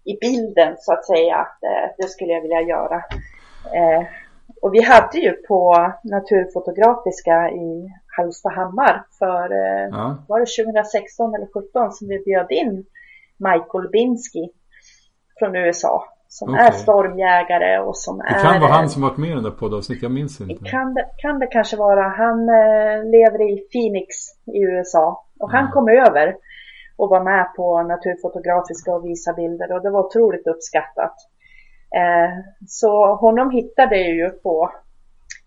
[0.05, 1.47] i bilden så att säga.
[1.61, 2.97] Det, det skulle jag vilja göra.
[3.75, 4.07] Eh,
[4.63, 10.17] och vi hade ju på Naturfotografiska i Hallstahammar för, eh, ja.
[10.29, 12.85] var det 2016 eller 2017 som vi bjöd in
[13.37, 14.49] Michael Binsky
[15.39, 16.67] från USA som okay.
[16.67, 18.35] är stormjägare och som är...
[18.35, 20.65] Det kan vara han som varit med i den där poddavsnittet, jag minns inte.
[20.65, 22.03] Kan det, kan det kanske vara.
[22.09, 26.37] Han eh, lever i Phoenix i USA och han kom över
[26.97, 31.15] och var med på Naturfotografiska och visa bilder och det var otroligt uppskattat.
[31.97, 32.31] Eh,
[32.67, 34.73] så honom hittade jag ju på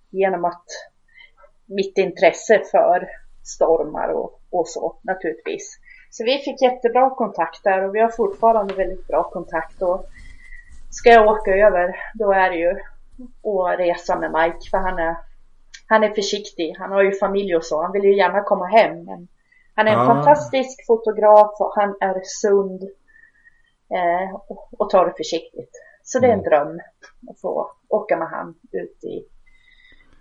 [0.09, 0.65] genom att
[1.65, 3.07] mitt intresse för
[3.43, 5.79] stormar och, och så naturligtvis.
[6.09, 9.81] Så vi fick jättebra kontakt där och vi har fortfarande väldigt bra kontakt.
[9.81, 10.05] Och
[10.89, 15.15] ska jag åka över då är det ju att resa med Mike för han är,
[15.87, 16.75] han är försiktig.
[16.79, 17.81] Han har ju familj och så.
[17.81, 19.03] Han vill ju gärna komma hem.
[19.03, 19.27] Men
[19.81, 20.13] han är en ah.
[20.13, 22.83] fantastisk fotograf och han är sund
[23.97, 25.71] eh, och, och tar det försiktigt.
[26.03, 26.49] Så det är en mm.
[26.49, 26.79] dröm
[27.29, 29.25] att få åka med han ut i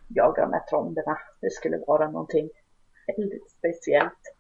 [0.09, 1.18] jaga med tronderna.
[1.40, 2.49] Det skulle vara någonting
[3.07, 4.35] väldigt speciellt.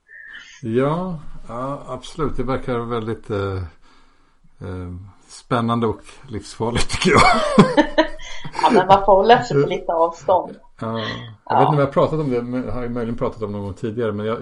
[0.62, 2.36] Ja, ja absolut.
[2.36, 3.62] Det verkar väldigt eh,
[4.60, 4.92] eh,
[5.28, 7.22] spännande och livsfarligt tycker jag.
[8.62, 10.56] ja, men man får hålla sig på lite avstånd.
[10.80, 11.08] Ja, jag
[11.44, 11.58] ja.
[11.58, 13.58] vet inte om jag har pratat om det, men jag har möjligen pratat om det
[13.58, 14.12] någon gång tidigare.
[14.12, 14.38] Men jag,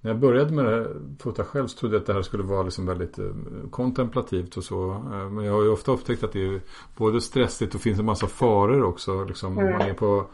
[0.00, 2.42] när jag började med det här fota själv så trodde jag att det här skulle
[2.42, 3.24] vara liksom väldigt eh,
[3.70, 4.90] kontemplativt och så.
[4.90, 6.60] Eh, men jag har ju ofta upptäckt att det är
[6.96, 9.24] både stressigt och finns en massa faror också.
[9.24, 9.72] Liksom, mm.
[9.72, 10.26] Man är på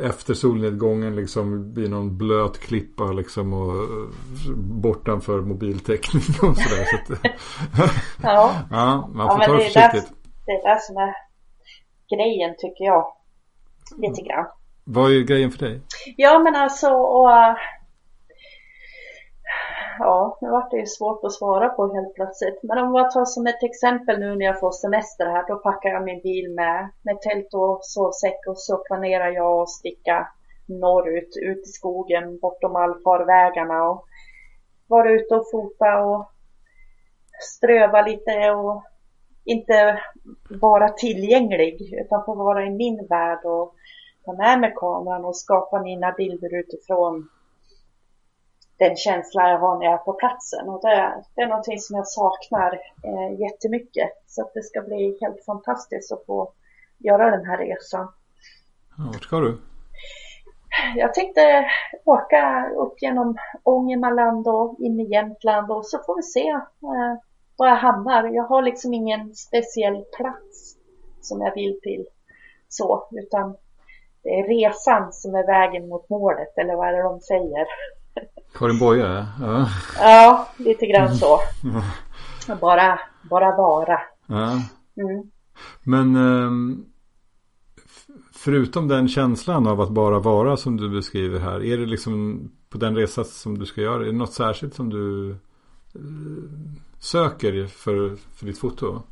[0.00, 4.08] efter solnedgången liksom blir någon blöt klippa liksom och eh,
[4.56, 6.84] bortanför mobiltäckning och sådär.
[7.06, 7.20] Så att,
[8.22, 8.54] ja.
[8.70, 10.12] ja, man får ja, ta det, det försiktigt.
[10.46, 11.27] Det är det som är
[12.16, 13.12] grejen tycker jag.
[13.96, 14.46] Lite grann.
[14.84, 15.80] Vad är grejen för dig?
[16.16, 17.30] Ja men alltså och,
[19.98, 22.62] Ja, nu vart det ju svårt att svara på helt plötsligt.
[22.62, 25.88] Men om jag tar som ett exempel nu när jag får semester här, då packar
[25.88, 30.28] jag min bil med, med tält och sovsäck och så planerar jag att sticka
[30.66, 34.04] norrut, ut i skogen, bortom allfarvägarna och
[34.86, 36.30] vara ute och fota och
[37.40, 38.82] ströva lite och
[39.48, 40.00] inte
[40.60, 43.74] vara tillgänglig utan få vara i min värld och
[44.24, 47.28] ta med mig kameran och skapa mina bilder utifrån
[48.78, 50.68] den känsla jag har när jag är på platsen.
[50.68, 52.72] Och det, det är någonting som jag saknar
[53.04, 54.10] eh, jättemycket.
[54.26, 56.52] Så att det ska bli helt fantastiskt att få
[56.98, 58.08] göra den här resan.
[58.98, 59.58] Ja, vart ska du?
[60.96, 61.66] Jag tänkte
[62.04, 67.27] åka upp genom Ångermanland och in i Jämtland och så får vi se eh,
[67.58, 68.24] var jag hamnar.
[68.24, 70.76] Jag har liksom ingen speciell plats
[71.20, 72.04] som jag vill till
[72.68, 73.56] så, utan
[74.22, 77.66] det är resan som är vägen mot målet, eller vad är det de säger?
[78.54, 79.68] Karin Boye, ja.
[79.98, 81.40] Ja, lite grann så.
[82.60, 84.00] Bara, bara vara.
[84.26, 84.50] Ja.
[84.96, 85.30] Mm.
[85.84, 86.86] Men um,
[88.34, 91.64] förutom den känslan av att bara vara som du beskriver här.
[91.64, 94.02] Är det liksom på den resa som du ska göra.
[94.02, 95.30] Är det något särskilt som du
[95.96, 99.02] uh, söker för, för ditt foto?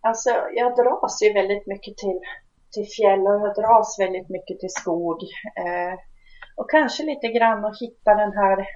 [0.00, 2.20] Alltså jag dras ju väldigt mycket till,
[2.72, 5.22] till fjäll och jag dras väldigt mycket till skog.
[5.56, 5.98] Eh,
[6.56, 8.66] och kanske lite grann att hitta den här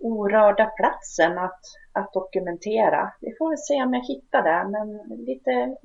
[0.00, 1.60] orörda platsen att,
[1.92, 3.12] att dokumentera.
[3.20, 5.76] Vi får väl se om jag hittar det, men lite,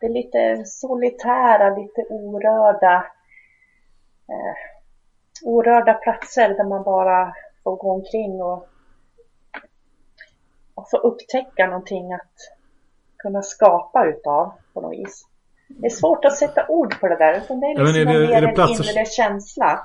[0.00, 2.94] det är lite solitära, lite orörda,
[4.28, 4.56] eh,
[5.44, 8.68] orörda platser där man bara får gå omkring och,
[10.74, 12.32] och få upptäcka någonting att
[13.16, 15.26] kunna skapa utav på något vis.
[15.68, 17.40] Det är svårt att sätta ord på det där.
[17.44, 19.80] Utan det är liksom ja, är det, mer är det en inre känsla.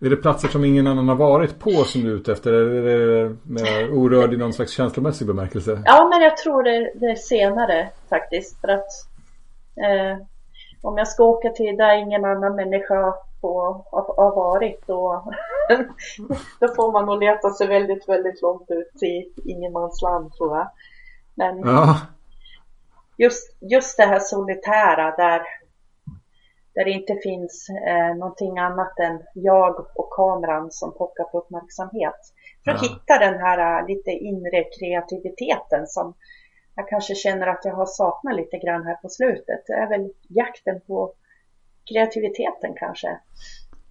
[0.00, 2.52] Är det platser som ingen annan har varit på som du är ute efter?
[2.52, 5.82] Eller är det mer orörd i någon slags känslomässig bemärkelse?
[5.84, 8.60] Ja, men jag tror det, det senare faktiskt.
[8.60, 8.88] För att
[9.76, 10.26] eh,
[10.82, 15.24] om jag ska åka till där ingen annan människa på att ha varit då,
[16.60, 20.70] då får man nog leta sig väldigt, väldigt långt ut i ingenmansland tror jag.
[21.34, 21.96] Men Ja,
[23.18, 25.42] just, just det här solitära där,
[26.74, 32.20] där det inte finns eh, någonting annat än jag och kameran som pockar på uppmärksamhet.
[32.64, 32.88] För att Ja.
[32.88, 36.14] hitta den här eh, lite inre kreativiteten som
[36.74, 39.66] jag kanske känner att jag har saknat lite grann här på slutet.
[39.66, 41.12] Det är väl jakten på
[41.92, 43.18] kreativiteten kanske.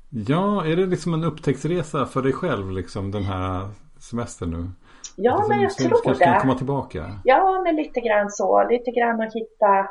[0.10, 4.72] ja, är det liksom en upptäcktsresa för dig själv liksom den här semestern nu?
[5.16, 6.40] Ja, Att men jag tror kanske kan det.
[6.40, 7.20] komma tillbaka?
[7.24, 8.68] Ja, men lite grann så.
[8.70, 9.88] Lite grann att hitta,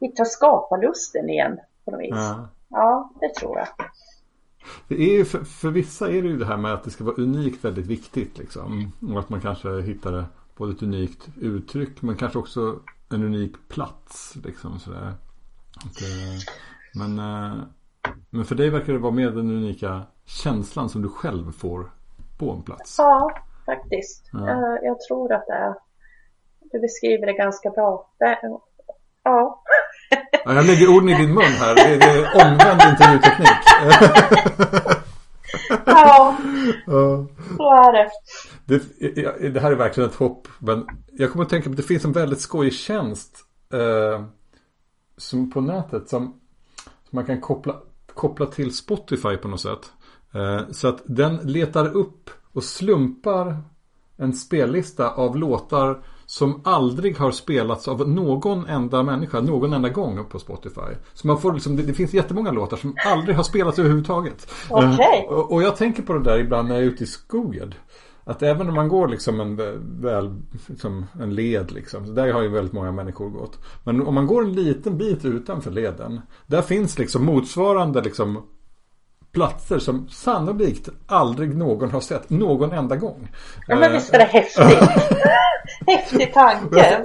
[0.00, 2.10] hitta skaparlusten igen på något vis.
[2.10, 2.48] Ja.
[2.68, 3.68] Ja, det tror jag.
[4.88, 7.04] Det är ju för, för vissa är det ju det här med att det ska
[7.04, 8.92] vara unikt väldigt viktigt liksom.
[9.12, 10.24] Och att man kanske hittar det
[10.56, 12.78] både ett unikt uttryck men kanske också
[13.10, 15.12] en unik plats liksom sådär.
[15.76, 16.38] Att, eh,
[16.94, 17.62] men, eh,
[18.30, 21.90] men för dig verkar det vara mer den unika känslan som du själv får
[22.38, 22.94] på en plats.
[22.98, 23.30] Ja,
[23.66, 24.30] faktiskt.
[24.32, 24.50] Ja.
[24.50, 25.74] Jag, jag tror att det är,
[26.72, 28.10] du beskriver det ganska bra.
[29.22, 29.62] Ja,
[30.44, 31.74] Ja, jag lägger orden i din mun här.
[31.74, 33.48] Det är, det är omvänd intervjuteknik.
[35.86, 36.36] ja,
[36.86, 37.26] Ja.
[37.56, 38.10] så är det.
[38.64, 40.48] Det, det här är verkligen ett hopp.
[40.58, 43.38] Men jag kommer att tänka på att det finns en väldigt skojig tjänst.
[43.72, 44.24] Eh,
[45.16, 46.08] som på nätet.
[46.08, 46.40] Som
[47.10, 47.76] man kan koppla,
[48.14, 49.92] koppla till Spotify på något sätt.
[50.34, 53.62] Eh, så att den letar upp och slumpar
[54.16, 60.24] en spellista av låtar som aldrig har spelats av någon enda människa någon enda gång
[60.24, 60.94] på Spotify.
[61.14, 64.52] Så man får liksom, det, det finns jättemånga låtar som aldrig har spelats överhuvudtaget.
[64.68, 65.26] Okej.
[65.28, 67.74] Eh, och, och jag tänker på det där ibland när jag är ute i skogen.
[68.30, 69.56] Att även om man går liksom en,
[70.00, 72.14] väl, liksom en led liksom.
[72.14, 73.58] Där har ju väldigt många människor gått.
[73.84, 76.20] Men om man går en liten bit utanför leden.
[76.46, 78.42] Där finns liksom motsvarande liksom
[79.32, 83.28] platser som sannolikt aldrig någon har sett någon enda gång.
[83.66, 84.88] Ja, men Eh, visst är det häftigt.
[85.86, 87.04] Häftig tanke.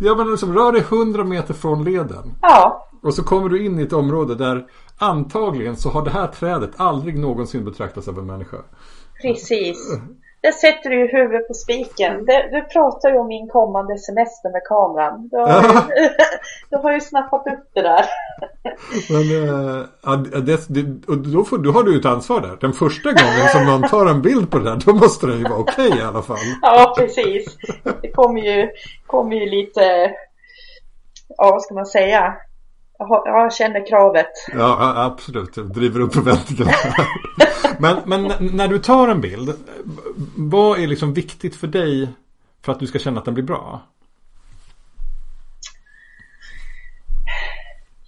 [0.00, 2.34] Ja men liksom rör dig 100 meter från leden.
[2.42, 4.66] ja, Och så kommer du in i ett område där
[4.98, 8.56] antagligen så har det här trädet aldrig någonsin betraktats av en människa.
[9.22, 9.78] Precis.
[10.40, 12.24] Det sätter du ju huvudet på spiken.
[12.24, 15.28] Det, du pratar ju om min kommande semester med kameran.
[15.28, 16.08] Du har ju,
[16.70, 18.04] du har ju snappat upp det där.
[19.10, 19.22] Men
[20.02, 22.56] ja, det, det, och då, får, då har du ju ett ansvar där.
[22.60, 25.44] Den första gången som någon tar en bild på det där, då måste det ju
[25.44, 26.46] vara okej i alla fall.
[26.62, 27.56] Ja, precis.
[28.02, 28.68] Det kommer ju,
[29.06, 30.10] kommer ju lite,
[31.28, 32.34] ja vad ska man säga?
[32.98, 34.30] Jag, känner kravet.
[34.52, 35.56] Ja, ja, absolut.
[35.56, 36.72] Jag driver upp förväntningarna.
[37.78, 39.54] men, men när du tar en bild,
[40.36, 42.08] vad är liksom viktigt för dig
[42.62, 43.80] för att du ska känna att den blir bra?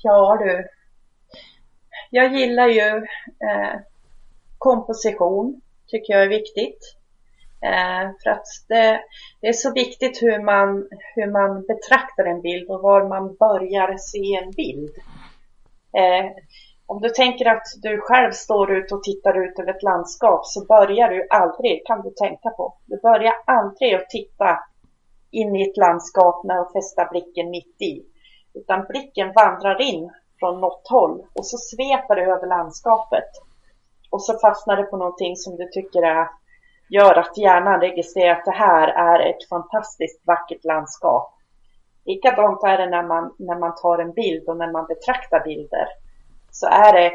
[0.03, 0.69] Ja du.
[2.11, 2.97] Jag gillar ju
[3.49, 3.81] eh,
[4.59, 5.61] komposition.
[5.87, 6.98] Tycker jag är viktigt.
[7.61, 9.01] Eh, för att det,
[9.41, 13.97] det är så viktigt hur man, hur man betraktar en bild och var man börjar
[13.97, 14.95] se en bild.
[15.97, 16.31] Eh,
[16.87, 20.65] om du tänker att du själv står ut och tittar ut över ett landskap så
[20.65, 24.59] börjar du aldrig, kan du tänka på, du börjar aldrig att titta
[25.31, 28.03] in i ett landskap med att fästa blicken mitt i.
[28.55, 33.31] Utan blicken vandrar in från något håll och så sveper det över landskapet.
[34.11, 36.27] Och så fastnar det på någonting som du tycker är,
[36.91, 41.35] gör att hjärnan registrerar att det här är ett fantastiskt vackert landskap.
[42.05, 45.89] Likadant är det när man, när man tar en bild och när man betraktar bilder.
[46.51, 47.13] Så är det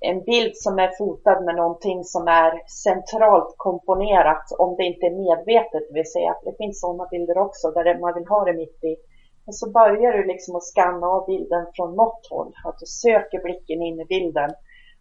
[0.00, 5.10] en bild som är fotad med någonting som är centralt komponerat om det inte är
[5.10, 8.52] medvetet, det vill säga att det finns sådana bilder också där man vill ha det
[8.52, 8.96] mitt i.
[9.44, 13.42] Men så börjar du liksom att skanna av bilden från något håll, att du söker
[13.42, 14.50] blicken in i bilden.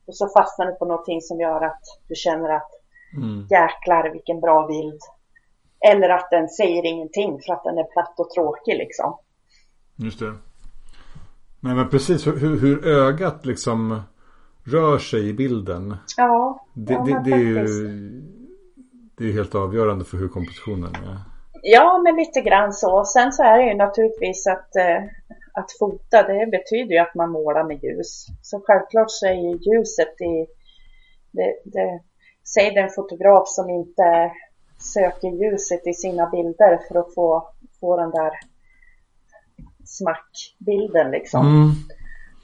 [0.08, 2.72] Och så fastnar du på någonting som gör att du känner att
[3.18, 3.48] Mm.
[3.50, 5.00] jäklar vilken bra bild.
[5.92, 9.18] Eller att den säger ingenting för att den är platt och tråkig liksom.
[9.96, 10.34] Just det.
[11.60, 14.02] Nej men precis hur, hur, ögat liksom
[14.66, 15.98] rör sig i bilden.
[16.18, 17.68] Ja, Det, ja, det, det är ju
[19.18, 21.18] det är helt avgörande för hur kompositionen är.
[21.62, 23.04] Ja, men lite grann så.
[23.06, 25.04] Sen så är det ju naturligtvis att, eh,
[25.54, 28.26] att fota, det betyder ju att man målar med ljus.
[28.42, 30.48] Så självklart så är ju ljuset i,
[31.32, 32.00] det, det,
[32.44, 34.32] säg den fotograf som inte
[34.80, 37.48] söker ljuset i sina bilder för att få,
[37.80, 38.32] få den där
[39.86, 41.48] smackbilden liksom.
[41.48, 41.72] Mm.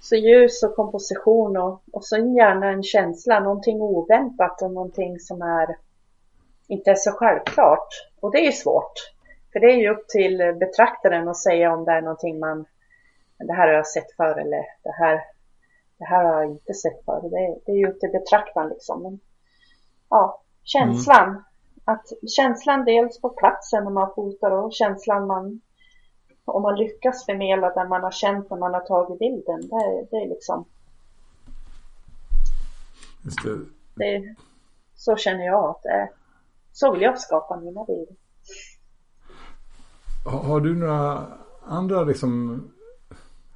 [0.02, 5.42] Så ljus och komposition och, och så gärna en känsla, någonting oväntat och någonting som
[5.42, 5.76] är
[6.68, 7.88] inte är så självklart.
[8.20, 8.94] Och det är ju svårt.
[9.54, 12.66] För det är ju upp till betraktaren att säga om det är någonting man,
[13.38, 15.22] det här har jag sett förr eller det här,
[15.98, 17.30] det här har jag inte sett förr.
[17.30, 19.04] Det, det är ju upp till betraktaren liksom.
[19.04, 19.20] Men,
[20.10, 21.30] ja, känslan.
[21.30, 21.44] Mm.
[21.86, 25.62] Att känslan dels på platsen när man fotar och känslan man
[26.46, 29.62] om man lyckas förmedla den man har känt när man har tagit bilden.
[29.62, 30.66] Det, det är liksom
[33.24, 33.60] Just det.
[33.96, 34.36] det.
[34.96, 36.10] Så känner jag att det är.
[36.72, 38.16] Så vill jag skapa mina bilder.
[40.26, 41.28] Har, du några
[41.66, 42.64] andra liksom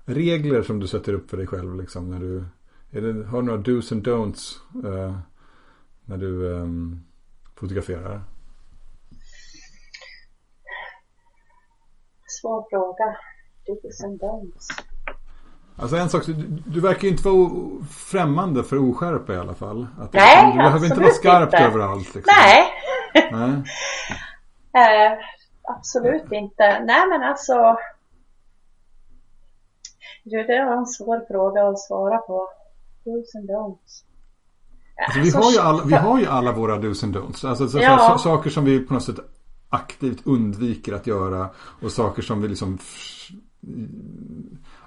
[0.06, 2.46] regler som du sätter upp för dig själv liksom när du
[2.90, 5.18] det, har du några dos and don'ts uh,
[6.06, 7.06] när du um,
[7.56, 8.22] fotograferar?
[12.28, 13.18] Svår fråga.
[13.66, 14.68] Dos and don'ts.
[15.76, 16.34] Alltså en sak, du,
[16.66, 17.50] du verkar ju inte vara
[17.90, 19.88] främmande för oskärpa i alla fall.
[20.00, 21.66] Att Nej, Du behöver inte vara skarpt inte.
[21.66, 22.16] överallt.
[22.16, 22.34] Liksom.
[22.42, 22.68] Nej.
[23.32, 23.64] Nej.
[25.12, 25.18] eh,
[25.64, 26.80] absolut inte.
[26.80, 27.78] Nej men alltså.
[30.24, 32.50] Du, det var en svår fråga att svara på.
[33.06, 34.04] Do's and don'ts.
[34.96, 37.48] Alltså, vi, har ju alla, vi har ju alla våra do's and don'ts.
[37.48, 38.10] Alltså så, ja.
[38.12, 39.20] så, saker som vi på något sätt
[39.70, 41.50] aktivt undviker att göra.
[41.82, 42.78] Och saker som vi liksom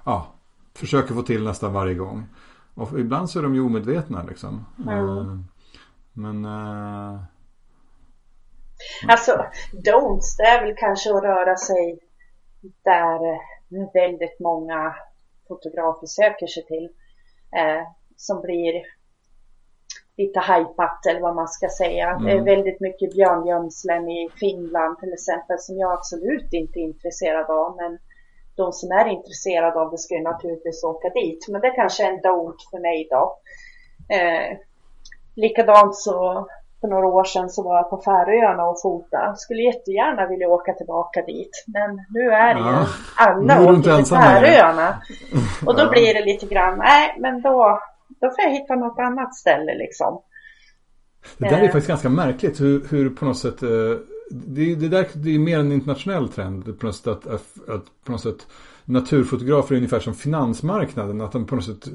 [0.05, 0.27] ja,
[0.75, 2.25] försöker få till nästan varje gång.
[2.73, 4.65] Och ibland så är de ju omedvetna liksom.
[4.87, 5.43] Mm.
[6.13, 6.45] Men...
[6.45, 7.19] Uh...
[9.07, 9.31] Alltså,
[9.71, 11.99] don'ts, det är väl kanske att röra sig
[12.83, 13.39] där
[13.93, 14.95] väldigt många
[15.47, 16.89] fotografer söker sig till.
[17.59, 17.87] Eh,
[18.17, 18.83] som blir
[20.17, 22.09] lite hajpat eller vad man ska säga.
[22.09, 22.25] Mm.
[22.25, 27.49] Det är väldigt mycket björngömslen i Finland till exempel som jag absolut inte är intresserad
[27.49, 27.75] av.
[27.75, 27.97] Men
[28.55, 31.45] de som är intresserade av det ska ju naturligtvis åka dit.
[31.49, 33.37] Men det kanske är en don't för mig då.
[34.15, 34.57] Eh,
[35.35, 36.47] likadant så
[36.81, 39.35] för några år sedan så var jag på Färöarna och fota.
[39.35, 41.63] Skulle jättegärna vilja åka tillbaka dit.
[41.67, 42.79] Men nu är det ja.
[42.79, 45.01] ju alla åker till Färöarna.
[45.65, 49.35] Och då blir det lite grann, nej men då, då får jag hitta något annat
[49.35, 50.21] ställe liksom.
[51.37, 51.65] Det där är eh.
[51.65, 53.69] faktiskt ganska märkligt hur, hur på något sätt eh
[54.29, 57.85] det, det, där, det är mer en internationell trend på något sätt att, att, att
[58.03, 58.47] på något sätt
[58.87, 61.21] naturfotografer är ungefär som finansmarknaden.
[61.21, 61.87] Att de på något sätt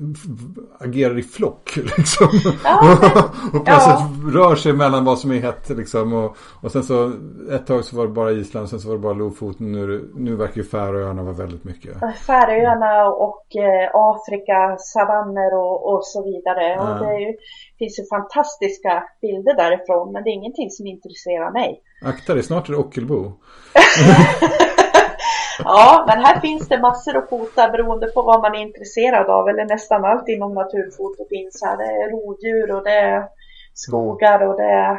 [0.78, 1.76] agerar i flock.
[1.97, 2.28] Liksom.
[2.64, 2.99] Ja,
[3.47, 3.80] och på något ja.
[3.80, 5.68] sätt rör sig mellan vad som är hett.
[5.68, 6.12] Liksom.
[6.12, 7.12] Och, och sen så
[7.53, 9.72] ett tag så var det bara Island, sen så var det bara Lofoten.
[9.72, 11.97] Nu, nu verkar ju Färöarna vara väldigt mycket.
[12.26, 16.68] Färöarna och eh, Afrika, savanner och, och så vidare.
[16.68, 16.93] Ja.
[16.93, 17.36] Och det ju,
[17.78, 20.12] finns ju fantastiska bilder därifrån.
[20.12, 21.80] Men det är ingenting som intresserar mig.
[22.05, 23.32] Akta dig, snart är det Ockelbo.
[25.59, 29.48] Ja, men här finns det massor att fota beroende på vad man är intresserad av.
[29.48, 31.76] Eller nästan allt inom naturfoto finns här.
[31.76, 33.24] Det är rodjur och det är
[33.74, 34.98] skogar och det är...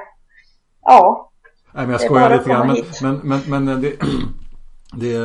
[0.82, 1.32] Ja.
[1.72, 2.78] Nej, men jag skojar lite grann.
[3.02, 3.94] Men, men, men, men det,
[4.94, 5.16] det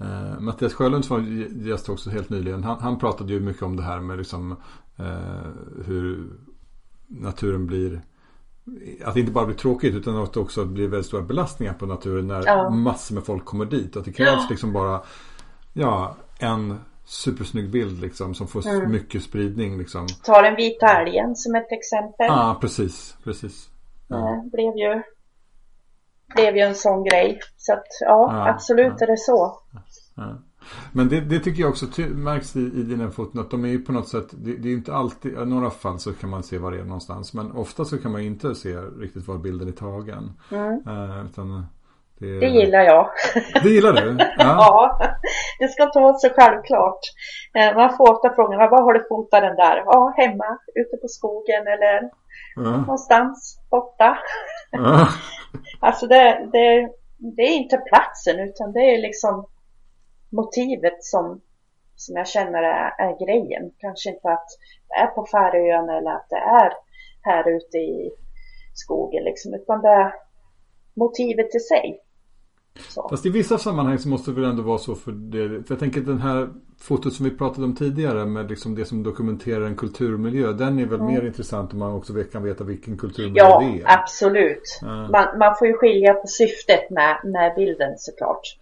[0.00, 1.24] eh, Mattias Sjölund som var
[1.68, 2.64] gäst också helt nyligen.
[2.64, 4.56] Han, han, pratade ju mycket om det här med liksom,
[4.98, 5.50] eh,
[5.86, 6.30] hur
[7.08, 8.00] naturen blir
[9.04, 11.86] att det inte bara blir tråkigt utan att det också blir väldigt stora belastningar på
[11.86, 12.70] naturen när ja.
[12.70, 13.96] massor med folk kommer dit.
[13.96, 14.46] Att det krävs ja.
[14.50, 15.00] liksom bara
[15.72, 18.92] ja, en supersnygg bild liksom som får mm.
[18.92, 19.78] mycket spridning.
[19.78, 20.06] Liksom.
[20.22, 22.26] Ta den vita älgen som ett exempel.
[22.26, 23.16] Ja, precis.
[23.24, 23.68] precis.
[24.08, 24.16] Ja.
[24.44, 25.02] Det blev ju,
[26.34, 27.40] blev ju en sån grej.
[27.56, 29.60] Så att ja, ja absolut är det så.
[30.92, 33.10] Men det, det, tycker jag också märks i, i dina
[33.40, 35.98] att de är ju på något sätt, det, det är inte alltid, i några fall
[35.98, 37.34] så kan man se var det är någonstans.
[37.34, 40.32] Men ofta så kan man ju inte se riktigt var bilden är tagen.
[40.50, 40.88] Mm.
[40.88, 41.66] Uh, utan
[42.20, 43.10] det, det, gillar jag.
[43.62, 44.16] Det gillar du?
[44.18, 44.28] Ja.
[44.38, 44.98] ja,
[45.58, 47.00] det ska ta sig självklart.
[47.54, 49.82] Eh, man får ofta frågan, var har du fotat den där?
[49.86, 52.10] Ja, hemma, ute på skogen eller
[52.56, 52.76] ja.
[52.76, 54.18] någonstans borta.
[54.70, 55.08] Ja.
[55.80, 56.88] alltså det, det,
[57.18, 59.46] det är inte platsen utan det är liksom
[60.30, 61.40] motivet som,
[61.96, 63.70] som jag känner är, är grejen.
[63.78, 64.48] Kanske inte att
[64.88, 66.72] det är på Färöarna eller att det är
[67.22, 68.10] här ute i
[68.74, 70.14] skogen liksom, utan det är
[70.94, 72.00] motivet i sig.
[72.88, 73.08] Så.
[73.08, 75.48] Fast i vissa sammanhang så måste det väl ändå vara så för det.
[75.48, 76.48] För jag tänker att den här
[76.80, 80.52] fotot som vi pratade om tidigare med liksom det som dokumenterar en kulturmiljö.
[80.52, 81.14] Den är väl mm.
[81.14, 83.82] mer intressant om man också kan veta vilken kulturmiljö ja, det är.
[83.82, 84.80] Ja, absolut.
[84.82, 88.58] Man, man, får ju skilja på syftet med, med bilden såklart.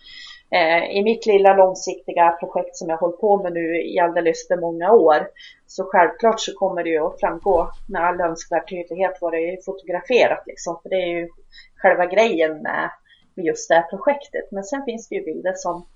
[0.57, 4.57] Eh, I mitt lilla långsiktiga projekt som jag hållit på med nu i alldeles för
[4.57, 5.29] många år
[5.67, 9.63] så självklart så kommer det ju att framgå med all önskvärd tydlighet vad det är
[9.65, 10.79] fotograferat liksom.
[10.83, 11.29] För det är ju
[11.77, 12.91] själva grejen med
[13.37, 14.51] just det här projektet.
[14.51, 15.87] Men sen finns det ju bilder som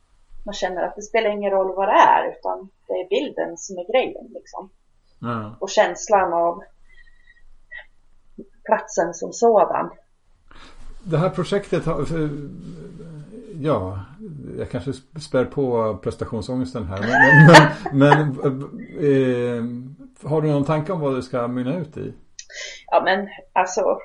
[0.44, 3.78] man känner att det spelar ingen roll vad det är utan det är bilden som
[3.78, 4.70] är grejen liksom.
[5.22, 5.52] Mm.
[5.58, 6.62] Och känslan av
[8.64, 9.90] platsen som sådan.
[11.04, 11.86] Det här projektet
[13.60, 14.00] ja,
[14.58, 17.00] jag kanske spär på prestationsångesten här.
[17.00, 18.60] Men, men, men
[18.98, 22.14] eh, har du någon tanke om vad det ska mynna ut i?
[22.86, 23.98] Ja men alltså,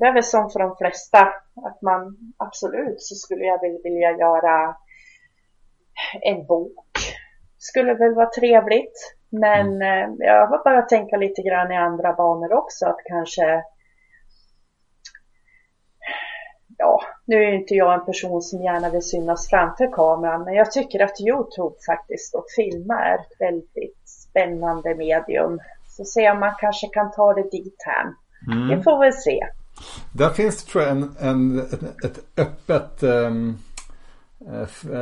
[0.00, 1.18] det är väl som för de flesta
[1.66, 4.76] att man absolut så skulle jag vilja göra
[6.20, 6.98] en bok.
[7.58, 9.16] Skulle väl vara trevligt.
[9.30, 10.16] Men mm.
[10.18, 13.62] jag har bara tänka lite grann i andra banor också att kanske
[16.78, 20.72] ja, nu är inte jag en person som gärna vill synas framför kameran, men jag
[20.72, 25.60] tycker att Youtube faktiskt och filma är ett väldigt spännande medium.
[25.88, 28.06] Så se om man kanske kan ta det dit här.
[28.52, 28.68] Mm.
[28.68, 29.46] Det får vi se.
[30.12, 33.58] Där finns tror jag en, en, ett, ett öppet, um,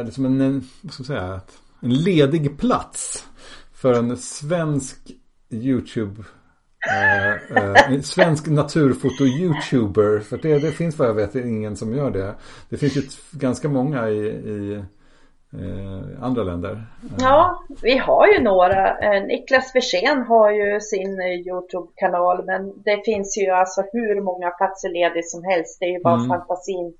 [0.05, 1.41] liksom en, vad ska man säga,
[1.83, 3.29] en ledig plats
[3.75, 4.99] för en svensk
[5.51, 6.25] YouTube
[6.87, 10.21] Eh, svensk naturfoto-youtuber.
[10.21, 12.35] För det, det, finns vad jag vet ingen som gör det.
[12.69, 13.03] Det finns ju
[13.39, 14.75] ganska många i, i
[15.53, 16.87] eh, andra länder.
[17.19, 18.97] Ja, vi har ju några.
[19.21, 22.45] Niklas Versén har ju sin YouTube-kanal.
[22.45, 25.77] Men det finns ju alltså hur många platser ledigt som helst.
[25.81, 26.29] Det är ju bara mm.
[26.29, 26.95] fantasin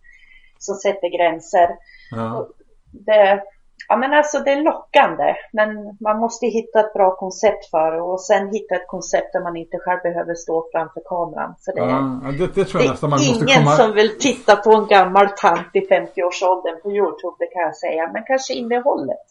[0.59, 1.69] som sätter gränser.
[2.11, 2.49] Ja.
[2.93, 3.43] Det,
[3.89, 8.01] Ja men alltså det är lockande men man måste hitta ett bra koncept för det
[8.01, 11.55] och sen hitta ett koncept där man inte själv behöver stå framför kameran.
[11.65, 13.77] För det, ja, det, det tror jag nästan man måste ingen komma...
[13.77, 18.11] som vill titta på en gammal tant i 50-årsåldern på Youtube, det kan jag säga.
[18.13, 19.27] Men kanske innehållet,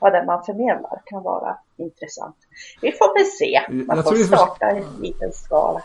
[0.00, 2.36] vad det man förmedlar, kan vara intressant.
[2.82, 3.84] Vi får väl se.
[3.86, 5.82] Man jag får starta i en liten skala.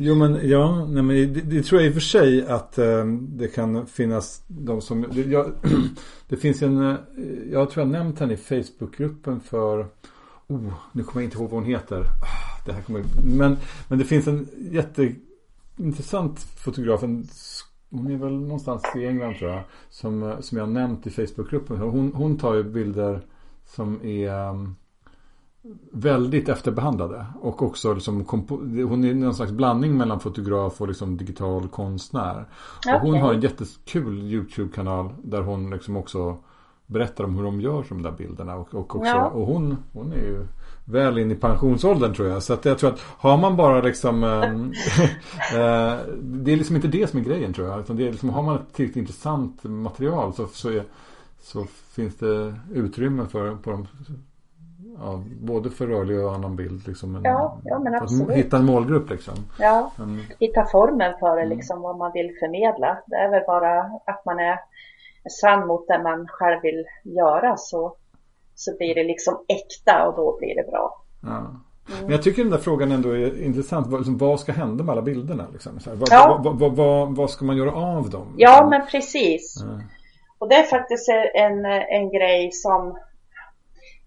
[0.00, 3.04] Jo men ja, nej, men det, det, tror jag i och för sig att eh,
[3.18, 5.52] det kan finnas de som, det, jag,
[6.28, 6.96] det finns en, eh,
[7.52, 9.86] jag tror jag nämnt henne i Facebookgruppen för,
[10.46, 12.00] oh, nu kommer jag inte ihåg vad hon heter.
[12.00, 13.56] Ah, det här kommer, men,
[13.88, 17.28] men det finns en jätteintressant fotograf, en,
[17.90, 21.76] hon är väl någonstans i England tror jag, som, eh, som jag nämnt i Facebookgruppen.
[21.76, 23.20] Hon, hon tar ju bilder
[23.66, 24.76] som är um,
[25.92, 27.26] väldigt efterbehandlade.
[27.40, 28.24] Och också liksom,
[28.88, 32.44] hon är någon slags blandning mellan fotograf och liksom digital konstnär.
[32.78, 32.94] Okay.
[32.94, 36.38] Och hon har en jättekul YouTube-kanal där hon liksom också
[36.86, 38.56] berättar om hur de gör de där bilderna.
[38.56, 39.26] Och, och, också, ja.
[39.26, 40.46] och hon, hon är ju
[40.84, 42.42] väl in i pensionsåldern tror jag.
[42.42, 44.30] Så att jag tror att har man bara liksom äh,
[46.22, 47.80] Det är liksom inte det som är grejen tror jag.
[47.80, 50.84] Utan det är liksom, har man ett tillräckligt intressant material så, så, är,
[51.42, 53.86] så finns det utrymme för på de
[54.98, 56.88] ja, både för rörlig och annan bild.
[56.88, 58.36] Liksom, en, ja, ja, men absolut.
[58.36, 59.34] Hitta en målgrupp liksom.
[59.58, 61.56] Ja, en, hitta formen för det, mm.
[61.56, 62.98] liksom, vad man vill förmedla.
[63.06, 64.58] Det är väl bara att man är
[65.40, 67.96] sann mot det man själv vill göra så,
[68.54, 71.02] så blir det liksom äkta och då blir det bra.
[71.22, 71.46] Ja.
[71.88, 72.02] Mm.
[72.02, 73.86] Men jag tycker den där frågan ändå är intressant.
[73.86, 75.46] Vad, liksom, vad ska hända med alla bilderna?
[75.52, 75.78] Liksom?
[75.86, 76.40] Här, vad, ja.
[76.44, 78.34] vad, vad, vad, ska man göra av dem?
[78.36, 78.70] Ja, liksom?
[78.70, 79.62] men precis.
[79.62, 79.80] Mm.
[80.38, 82.98] Och det är faktiskt en, en grej som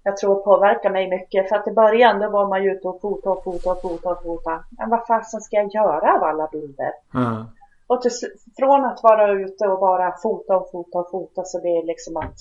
[0.03, 1.49] jag tror påverkar mig mycket.
[1.49, 4.09] För att i början då var man ju ute och fota och fota och fota
[4.09, 4.63] och fota.
[4.69, 6.91] Men vad fasen ska jag göra av alla bilder?
[7.13, 7.45] Mm.
[7.87, 8.11] Och till,
[8.57, 12.17] från att vara ute och bara fota och fota och fota så blir det liksom
[12.17, 12.35] att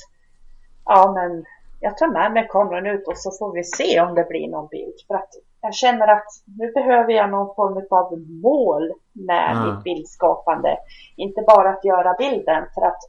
[0.84, 1.44] ja men
[1.80, 4.68] jag tar med mig kameran ut och så får vi se om det blir någon
[4.68, 4.94] bild.
[5.06, 5.30] För att
[5.60, 6.26] jag känner att
[6.58, 9.68] nu behöver jag någon form av mål med mm.
[9.68, 10.76] mitt bildskapande.
[11.16, 13.02] Inte bara att göra bilden för att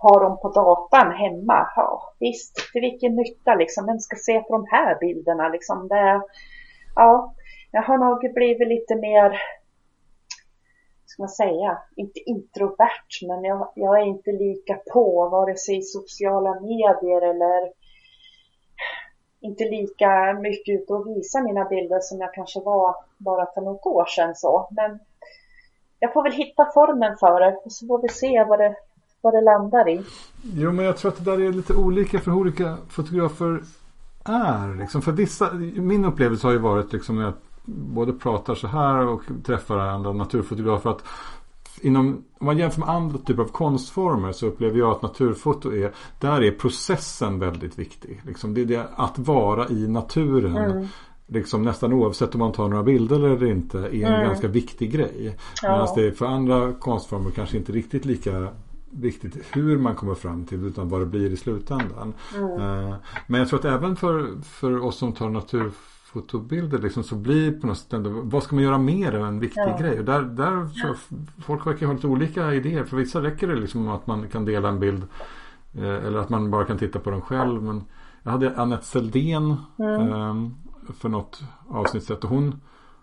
[0.00, 1.68] ha dem på datan hemma.
[1.76, 3.86] Ja, visst, till vilken nytta liksom.
[3.86, 5.88] Vem ska se på de här bilderna liksom?
[5.88, 6.20] Det,
[6.94, 7.34] ja,
[7.70, 9.40] jag har nog blivit lite mer,
[11.06, 15.82] ska man säga, inte introvert, men jag, jag är inte lika på vare sig i
[15.82, 17.72] sociala medier eller
[19.40, 23.86] inte lika mycket ute och visa mina bilder som jag kanske var bara för något
[23.86, 24.68] år sedan så.
[24.70, 24.98] Men
[25.98, 28.76] jag får väl hitta formen för det och så får vi se vad det,
[29.20, 30.04] vad det landar i.
[30.42, 33.62] Jo, men jag tror att det där är lite olika för hur olika fotografer
[34.24, 34.74] är.
[34.78, 35.02] Liksom.
[35.02, 39.22] För vissa, min upplevelse har ju varit liksom när jag både pratar så här och
[39.44, 41.02] träffar andra naturfotografer att
[41.80, 45.92] Inom, om man jämför med andra typer av konstformer så upplever jag att naturfoto är
[46.20, 48.22] Där är processen väldigt viktig.
[48.26, 50.56] Liksom det är det att vara i naturen.
[50.56, 50.86] Mm.
[51.26, 54.28] Liksom nästan oavsett om man tar några bilder eller inte är en mm.
[54.28, 55.36] ganska viktig grej.
[55.62, 55.70] Ja.
[55.70, 58.48] Medan det för andra konstformer kanske inte riktigt lika
[58.90, 62.14] viktigt hur man kommer fram till utan vad det blir i slutändan.
[62.36, 62.50] Mm.
[62.50, 62.94] Uh,
[63.26, 67.66] men jag tror att även för, för oss som tar naturfotobilder liksom, så blir på
[67.66, 69.78] något sätt vad ska man göra mer än en viktig ja.
[69.80, 69.98] grej?
[69.98, 70.96] Och där, där jag,
[71.44, 72.84] folk verkar ha lite olika idéer.
[72.84, 75.02] För vissa räcker det liksom att man kan dela en bild
[75.78, 77.62] uh, eller att man bara kan titta på den själv.
[77.62, 77.84] Men
[78.22, 80.12] jag hade Annette Seldén mm.
[80.12, 80.50] uh,
[80.98, 82.60] för något avsnitt och hon,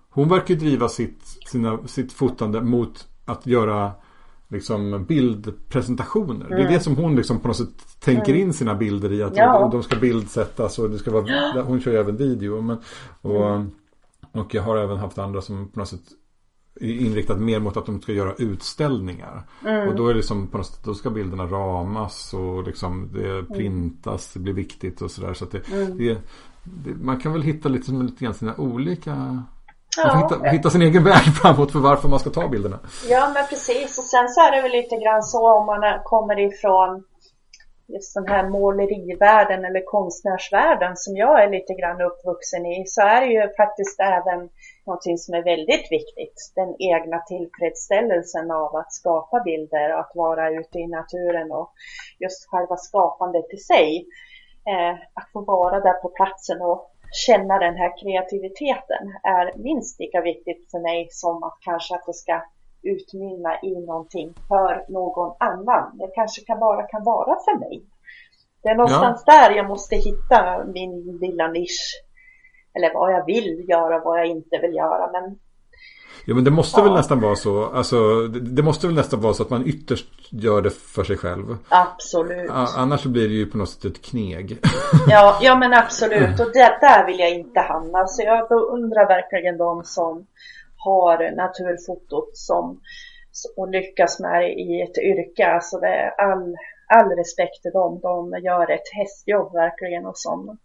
[0.10, 3.92] hon verkar driva sitt, sina, sitt fotande mot att göra
[4.48, 6.46] liksom bildpresentationer.
[6.46, 6.58] Mm.
[6.58, 8.42] Det är det som hon liksom på något sätt tänker mm.
[8.42, 9.24] in sina bilder i.
[9.24, 9.70] Att ja.
[9.72, 12.62] de ska bildsättas och det ska vara, hon kör ju även video.
[12.62, 12.78] Men,
[13.22, 13.72] och, mm.
[14.32, 16.04] och jag har även haft andra som på något sätt
[16.82, 19.48] inriktat mer mot att de ska göra utställningar.
[19.66, 19.88] Mm.
[19.88, 23.32] Och då är det som på något sätt, då ska bilderna ramas och liksom det
[23.32, 23.46] mm.
[23.46, 25.34] printas, det blir viktigt och sådär.
[25.34, 25.98] Så, det, mm.
[25.98, 26.22] det,
[26.64, 29.44] det, man kan väl hitta lite, lite grann sina olika
[29.98, 30.18] Ja.
[30.18, 32.80] Hitta, hitta, sin egen väg framåt för varför man ska ta bilderna.
[33.10, 36.40] Ja men precis och sen så är det väl lite grann så om man kommer
[36.40, 37.04] ifrån
[37.88, 43.22] just den här målerivärlden eller konstnärsvärlden som jag är lite grann uppvuxen i så är
[43.22, 44.50] det ju faktiskt även
[44.86, 46.52] någonting som är väldigt viktigt.
[46.56, 51.74] Den egna tillfredsställelsen av att skapa bilder, att vara ute i naturen och
[52.20, 54.06] just själva skapandet i sig.
[54.68, 60.22] Eh, att få vara där på platsen och känna den här kreativiteten är minst lika
[60.22, 62.42] viktigt för mig som att kanske att det ska
[62.84, 65.98] utmynna i någonting för någon annan.
[65.98, 67.84] Det kanske kan bara kan vara för mig.
[68.64, 69.34] Det är någonstans ja.
[69.34, 72.04] där jag måste hitta min lilla nisch.
[72.74, 75.12] Eller vad jag vill göra, vad jag inte vill göra.
[75.12, 75.40] Men
[76.26, 76.84] Ja men det måste ja.
[76.84, 77.66] väl nästan vara så.
[77.66, 81.18] Alltså, det, det, måste väl nästan vara så att man ytterst gör det för sig
[81.18, 81.58] själv.
[81.70, 82.52] Absolut.
[82.52, 84.60] A annars blir det ju på något sätt ett kneg.
[85.08, 86.40] ja, ja men absolut.
[86.40, 88.08] Och det, där vill jag inte hamna.
[88.08, 90.26] Så jag beundrar verkligen de som
[90.78, 92.80] har naturfotot som
[93.58, 95.48] och lyckas med det i ett yrke.
[95.48, 96.56] Alltså det är all,
[96.88, 98.00] all respekt till dem.
[98.02, 100.58] De gör ett hästjobb verkligen och som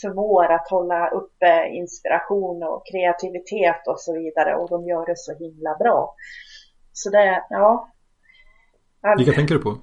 [0.00, 5.34] förmår att hålla uppe inspiration och kreativitet och så vidare och de gör det så
[5.34, 6.14] himla bra.
[6.92, 7.88] Så det, ja.
[9.00, 9.18] All...
[9.18, 9.78] Vilka tänker du på?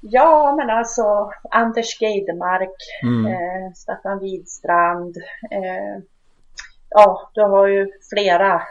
[0.00, 3.26] Ja, men alltså Anders Geidemark, mm.
[3.26, 5.16] eh, Staffan Widstrand.
[5.50, 6.02] Eh,
[6.90, 8.62] ja, du har ju flera,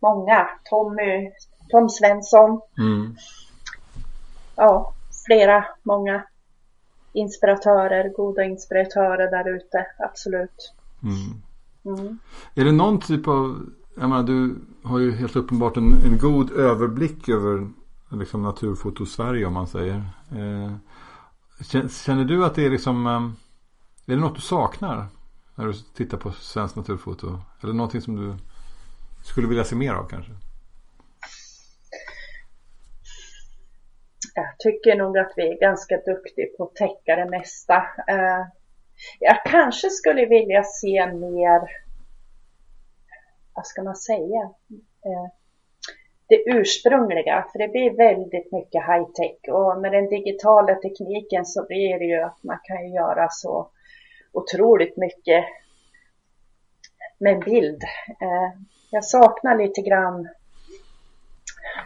[0.00, 0.48] många.
[0.64, 1.30] Tommy,
[1.70, 2.60] Tom Svensson.
[2.78, 3.16] Mm.
[4.56, 4.94] Ja,
[5.26, 6.24] flera, många
[7.12, 10.74] inspiratörer, goda inspiratörer där ute, absolut.
[11.02, 11.42] Mm.
[11.98, 12.18] Mm.
[12.54, 16.50] Är det någon typ av, jag menar du har ju helt uppenbart en, en god
[16.50, 17.68] överblick över
[18.10, 19.96] liksom naturfoto Sverige om man säger.
[20.30, 20.72] Eh,
[21.88, 25.06] känner du att det är liksom, eh, är det något du saknar
[25.54, 27.40] när du tittar på svensk naturfoto?
[27.60, 28.34] Eller någonting som du
[29.24, 30.32] skulle vilja se mer av kanske?
[34.34, 37.76] Jag tycker nog att vi är ganska duktiga på att täcka det mesta.
[38.08, 38.46] Eh,
[39.20, 41.60] jag kanske skulle vilja se mer,
[43.54, 44.50] vad ska man säga,
[45.04, 45.26] eh,
[46.28, 47.46] det ursprungliga.
[47.52, 52.04] För det blir väldigt mycket high tech och med den digitala tekniken så blir det
[52.04, 53.70] ju att man kan göra så
[54.32, 55.44] otroligt mycket
[57.18, 57.82] med en bild.
[58.20, 58.60] Eh,
[58.90, 60.28] jag saknar lite grann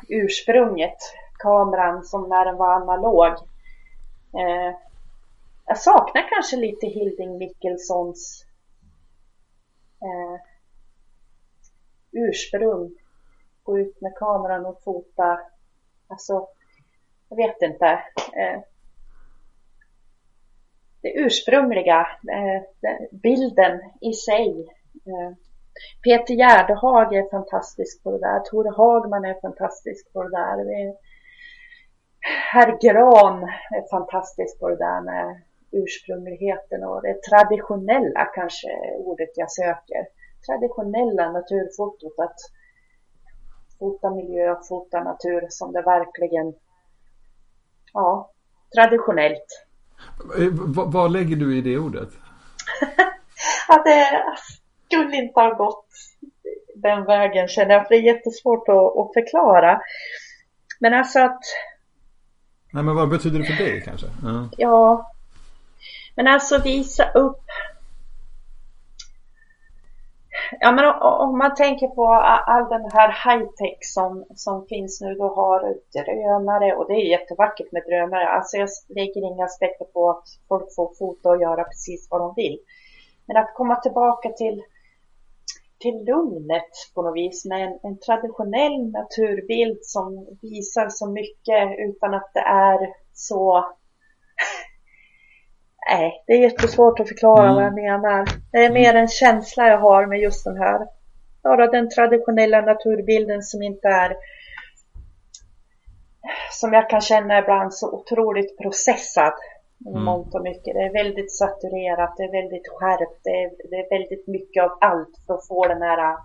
[0.08, 0.98] ursprunget
[1.38, 3.32] kameran som när den var analog.
[4.34, 4.76] Eh,
[5.66, 8.44] jag saknar kanske lite Hilding Mickelsons
[10.00, 10.40] eh,
[12.12, 12.94] ursprung.
[13.62, 15.40] Gå ut med kameran och fota.
[16.06, 16.48] Alltså,
[17.28, 17.86] jag vet inte.
[18.32, 18.60] Eh,
[21.00, 22.62] det ursprungliga, eh,
[23.10, 24.68] bilden i sig.
[25.06, 25.36] Eh,
[26.04, 28.40] Peter Gärdehag är fantastisk på det där.
[28.40, 30.94] Tore Hagman är fantastisk på det där.
[32.52, 39.50] Herr Gran är fantastisk på det där med ursprungligheten och det traditionella kanske ordet jag
[39.50, 40.06] söker.
[40.46, 42.36] Traditionella naturfotot, att
[43.78, 46.54] fota miljö, fota natur som det verkligen,
[47.92, 48.30] ja,
[48.74, 49.66] traditionellt.
[50.38, 52.08] Eh, vad, vad lägger du i det ordet?
[53.68, 54.24] att det
[54.86, 55.86] skulle inte ha gått
[56.74, 59.80] den vägen känner jag, för det är jättesvårt att, att förklara.
[60.80, 61.40] Men alltså att
[62.70, 64.06] Nej men vad betyder det för dig kanske?
[64.22, 64.48] Ja.
[64.56, 65.10] ja.
[66.14, 67.40] Men alltså visa upp.
[70.60, 75.14] Ja men om man tänker på all den här high-tech som, som finns nu.
[75.14, 78.28] Du har drönare och det är jättevackert med drönare.
[78.28, 82.34] Alltså jag lägger inga aspekter på att folk får fota och göra precis vad de
[82.36, 82.58] vill.
[83.26, 84.62] Men att komma tillbaka till
[85.80, 92.14] till lugnet på något vis med en, en, traditionell naturbild som visar så mycket utan
[92.14, 92.78] att det är
[93.12, 93.64] så...
[95.90, 97.54] Nej, det är jättesvårt att förklara mm.
[97.54, 98.28] vad jag menar.
[98.52, 100.86] Det är mer en känsla jag har med just den här.
[101.42, 104.16] Bara den traditionella naturbilden som inte är
[106.50, 109.32] som jag kan känna ibland så otroligt processad
[109.86, 110.04] mm.
[110.04, 110.74] mångt och mycket.
[110.74, 114.70] Det är väldigt saturerat, det är väldigt skärpt, det är, det är väldigt mycket av
[114.80, 116.16] allt för att få den här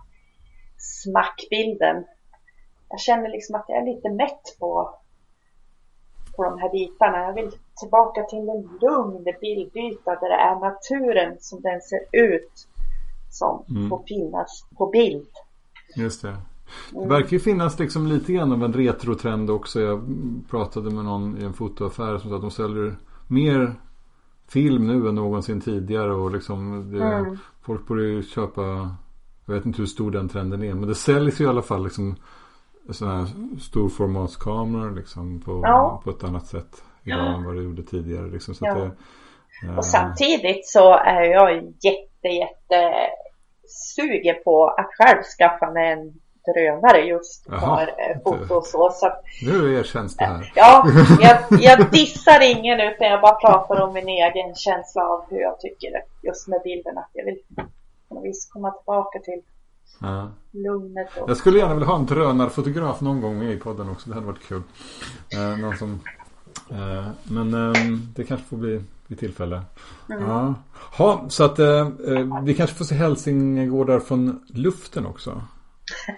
[0.78, 2.04] smackbilden.
[2.88, 4.98] jag känner liksom att jag är lite mätt på,
[6.36, 7.18] på de här bitarna.
[7.18, 7.50] Jag vill
[7.80, 12.52] tillbaka till en lugn bildyta där det är naturen som den ser ut
[13.30, 13.88] som mm.
[13.88, 15.28] får finnas på bild.
[15.96, 16.36] Just det.
[16.90, 19.80] Det verkar ju finnas liksom lite grann av en retrotrend också.
[19.80, 20.02] Jag
[20.50, 22.96] pratade med någon i en fotoaffär som sa att de säljer
[23.26, 23.74] mer
[24.48, 26.14] film nu än någonsin tidigare.
[26.14, 27.38] Och liksom det, mm.
[27.62, 28.96] Folk borde ju köpa,
[29.46, 30.74] jag vet inte hur stor den trenden är.
[30.74, 32.16] Men det säljs ju i alla fall liksom
[32.90, 33.28] sådana här
[33.60, 36.00] storformatskameror liksom på, ja.
[36.04, 37.34] på ett annat sätt idag ja.
[37.34, 38.26] än vad det gjorde tidigare.
[38.26, 38.74] Liksom, så ja.
[38.74, 38.90] det,
[39.68, 39.78] äh...
[39.78, 42.92] Och samtidigt så är jag jätte, jätte
[43.66, 46.14] sugen på att själv skaffa mig en
[46.52, 48.90] drönare just för eh, foto och så.
[48.94, 50.52] så nu erkänns det här.
[50.54, 50.86] Ja,
[51.20, 55.60] jag, jag dissar ingen utan jag bara pratar om min egen känsla av hur jag
[55.60, 57.04] tycker det just med bilderna.
[57.12, 57.38] Jag vill
[58.08, 59.42] på något vis komma tillbaka till
[60.00, 60.30] ja.
[60.52, 61.08] lugnet.
[61.16, 61.30] Och...
[61.30, 64.08] Jag skulle gärna vilja ha en drönarfotograf någon gång i podden också.
[64.08, 64.62] Det hade varit kul.
[65.32, 66.00] Eh, någon som,
[66.70, 67.82] eh, men eh,
[68.14, 69.62] det kanske får bli vid tillfälle.
[70.10, 70.28] Mm.
[70.28, 70.54] Ja.
[70.96, 75.42] Ha, så att eh, eh, vi kanske får se hälsingegårdar från luften också.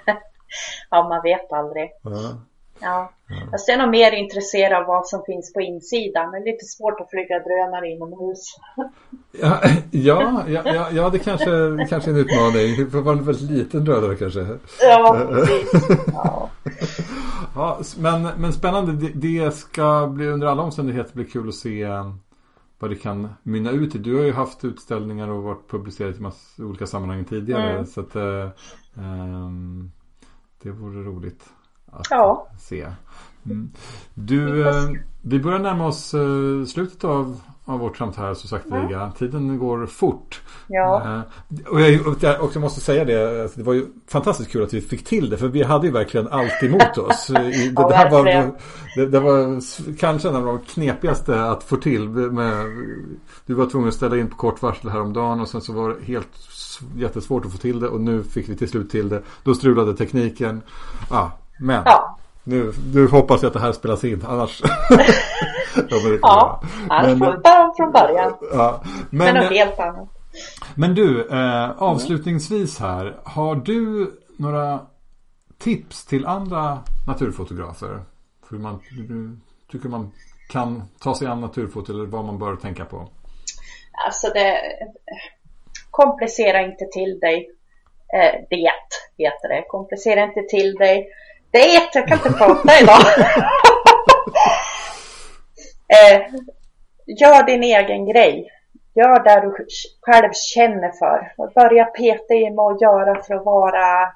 [0.90, 1.90] ja, man vet aldrig.
[2.02, 2.40] Ja.
[2.80, 3.12] Ja.
[3.28, 6.30] Jag är nog mer intresserad av vad som finns på insidan.
[6.32, 8.56] Det är lite svårt att flyga drönare inomhus.
[9.32, 9.60] ja,
[9.90, 12.76] ja, ja, ja, det kanske, kanske är en utmaning.
[12.84, 14.46] Det får vara en väldigt liten drönare kanske.
[14.80, 15.88] Ja, precis.
[16.12, 16.50] Ja.
[17.54, 19.10] ja, men, men spännande.
[19.14, 21.86] Det, ska bli under alla omständigheter bli kul att se
[22.78, 23.98] vad det kan mynna ut i.
[23.98, 27.70] Du har ju haft utställningar och varit publicerad i massa olika sammanhang tidigare.
[27.70, 27.86] Mm.
[27.86, 28.50] Så att, ähm,
[30.62, 31.44] det vore roligt
[31.86, 32.48] att ja.
[32.58, 32.86] se.
[33.44, 33.70] Mm.
[34.14, 34.64] Du,
[35.22, 39.00] vi börjar närma oss äh, slutet av av vårt samtal så sakteliga.
[39.00, 39.12] Mm.
[39.12, 40.42] Tiden går fort.
[40.66, 41.22] Ja.
[41.70, 41.80] Uh, och
[42.20, 43.56] jag också måste säga det.
[43.56, 45.36] Det var ju fantastiskt kul att vi fick till det.
[45.36, 47.26] För vi hade ju verkligen allt emot oss.
[47.26, 48.24] det, ja, det, här var,
[48.96, 49.60] det, det, var
[49.96, 52.08] kanske en av de knepigaste att få till.
[52.08, 52.66] Med,
[53.46, 55.40] du var tvungen att ställa in på kort varsel häromdagen.
[55.40, 56.36] Och sen så var det helt
[56.96, 57.88] jättesvårt att få till det.
[57.88, 59.22] Och nu fick vi till slut till det.
[59.42, 60.62] Då strulade tekniken.
[61.10, 61.28] Ah,
[61.60, 61.82] men.
[61.84, 62.18] Ja.
[62.44, 64.24] Nu, nu hoppas jag att det här spelas in.
[64.28, 64.62] Annars.
[66.22, 68.34] ja, annars får vi börja från början.
[68.52, 70.08] Ja, men, men något helt annat.
[70.74, 73.16] Men du, eh, avslutningsvis här.
[73.24, 74.80] Har du några
[75.58, 78.04] tips till andra naturfotografer?
[78.50, 78.80] Hur man
[79.72, 80.12] tycker man
[80.48, 83.08] kan ta sig an naturfoto eller vad man bör tänka på?
[84.06, 84.56] Alltså det
[85.96, 87.50] komplicera inte till dig.
[88.14, 88.70] Eh, det
[89.18, 89.64] heter det.
[89.68, 91.08] Komplicera inte till dig.
[91.50, 93.00] Det, jag kan inte prata idag.
[95.88, 96.20] Eh,
[97.06, 98.50] gör din egen grej.
[98.94, 99.66] Gör det du
[100.00, 101.32] själv känner för.
[101.54, 104.08] Börja peta i med att göra för att vara eh,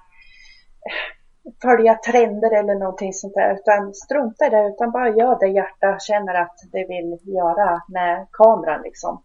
[1.63, 3.55] följa trender eller någonting sånt där.
[3.55, 4.67] Utan strunta i det.
[4.67, 9.23] Utan bara gör det hjärta känner att det vill göra med kameran liksom.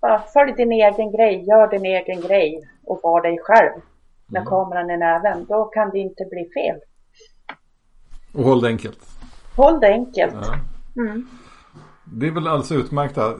[0.00, 1.44] Bara följ din egen grej.
[1.48, 2.68] Gör din egen grej.
[2.84, 3.80] Och var dig själv.
[4.26, 4.48] Med mm.
[4.48, 5.46] kameran i näven.
[5.48, 6.80] Då kan det inte bli fel.
[8.34, 8.98] Och håll det enkelt.
[9.56, 10.34] Håll det enkelt.
[10.94, 11.02] Ja.
[11.02, 11.28] Mm.
[12.04, 13.34] Det är väl alldeles utmärkta.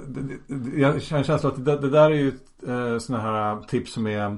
[0.77, 2.33] Jag har en känsla att det, det där är ju
[2.69, 4.37] eh, sådana här tips som är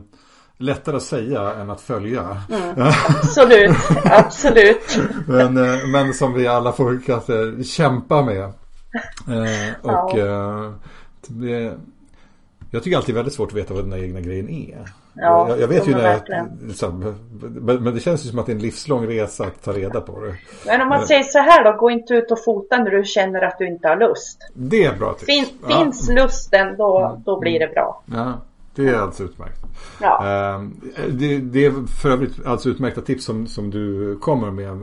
[0.61, 2.21] lättare att säga än att följa.
[2.51, 2.75] Mm,
[3.09, 4.99] absolut, absolut.
[5.27, 8.45] men, eh, men som vi alla får kanske kämpa med.
[9.29, 10.65] Eh, och ja.
[10.65, 10.73] eh,
[11.29, 11.75] det,
[12.71, 14.89] jag tycker alltid väldigt svårt att veta vad den egna grejen är.
[15.15, 18.53] Ja, jag, jag vet ju när liksom, men, men det känns ju som att det
[18.53, 20.35] är en livslång resa att ta reda på det.
[20.67, 23.43] Men om man säger så här då, gå inte ut och fota när du känner
[23.43, 24.39] att du inte har lust.
[24.55, 25.27] Det är bra tips.
[25.27, 25.79] Fin, ja.
[25.79, 28.03] Finns lusten då, då blir det bra.
[28.07, 28.33] Ja,
[28.75, 29.61] det är alltså utmärkt.
[30.01, 30.27] Ja.
[30.27, 34.77] Ehm, det, det, är för övrigt alltså utmärkta tips som, som du kommer med.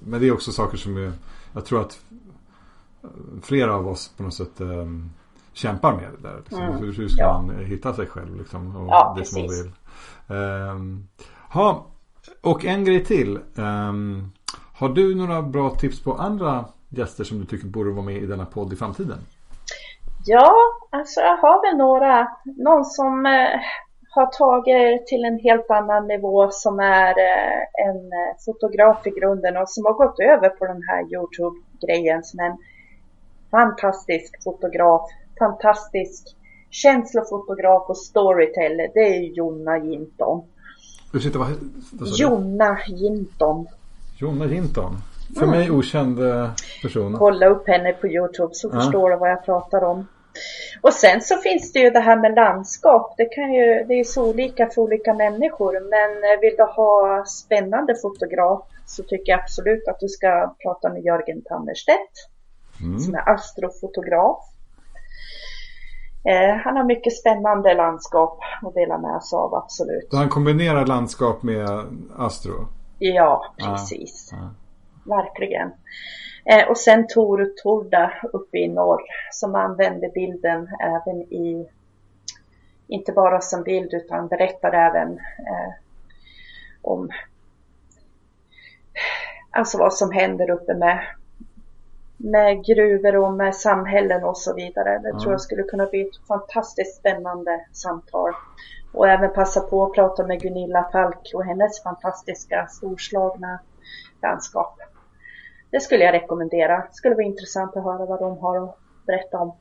[0.00, 1.12] Men det är också saker som är,
[1.52, 1.98] jag tror att
[3.42, 5.10] flera av oss på något sätt um,
[5.58, 6.36] kämpar med det där.
[6.36, 6.62] Liksom.
[6.62, 6.76] Mm.
[6.76, 7.42] Hur, hur, ska ja.
[7.42, 9.72] man hitta sig själv liksom, och ja, det som man vill.
[10.36, 11.08] Um,
[11.52, 11.86] ha,
[12.40, 13.38] och en grej till.
[13.54, 14.32] Um,
[14.74, 18.26] har du några bra tips på andra gäster som du tycker borde vara med i
[18.26, 19.18] denna podd i framtiden?
[20.26, 20.52] Ja,
[20.90, 22.28] alltså jag har väl några.
[22.44, 23.60] Någon som eh,
[24.10, 29.56] har tagit till en helt annan nivå som är eh, en eh, fotograf i grunden
[29.56, 32.56] och som har gått över på den här Youtube-grejen som en
[33.50, 35.02] fantastisk fotograf
[35.38, 36.36] fantastisk
[36.70, 38.90] känslofotograf och storyteller.
[38.94, 40.42] Det är Jonna Jinton.
[41.12, 41.48] Ursäkta, vad,
[41.92, 43.66] vad Jonna Jinton.
[44.18, 44.96] Jonna Jinton.
[45.34, 45.58] För mm.
[45.58, 46.18] mig okänd
[46.82, 47.14] person.
[47.18, 48.80] Kolla upp henne på Youtube så ja.
[48.80, 50.06] förstår du vad jag pratar om.
[50.80, 53.14] Och sen så finns det ju det här med landskap.
[53.16, 55.72] Det, kan ju, det är så olika för olika människor.
[55.72, 60.92] Men eh, vill du ha spännande fotograf så tycker jag absolut att du ska prata
[60.92, 62.12] med Jörgen Tannerstedt.
[62.80, 62.98] Mm.
[62.98, 64.44] Som är astrofotograf.
[66.24, 70.10] Eh, han har mycket spännande landskap att dela med sig av, absolut.
[70.10, 71.68] Så han kombinerar landskap med
[72.16, 72.68] astro?
[72.98, 74.32] Ja, precis.
[74.32, 74.50] Ah, ah.
[75.16, 75.70] Verkligen.
[76.44, 79.02] Eh, och sen Tor Torda uppe i norr
[79.32, 81.68] som använder bilden även i,
[82.88, 85.72] inte bara som bild utan berättar även eh,
[86.82, 87.10] om
[89.50, 91.00] alltså vad som händer uppe med,
[92.18, 94.98] med gruvor och med samhällen och så vidare.
[94.98, 95.20] Det mm.
[95.20, 98.32] tror jag skulle kunna bli ett fantastiskt spännande samtal.
[98.92, 103.58] Och även passa på att prata med Gunilla Falk och hennes fantastiska storslagna
[104.22, 104.78] landskap
[105.70, 106.76] det skulle jag rekommendera.
[106.76, 109.52] Det skulle vara intressant att höra vad de har att berätta om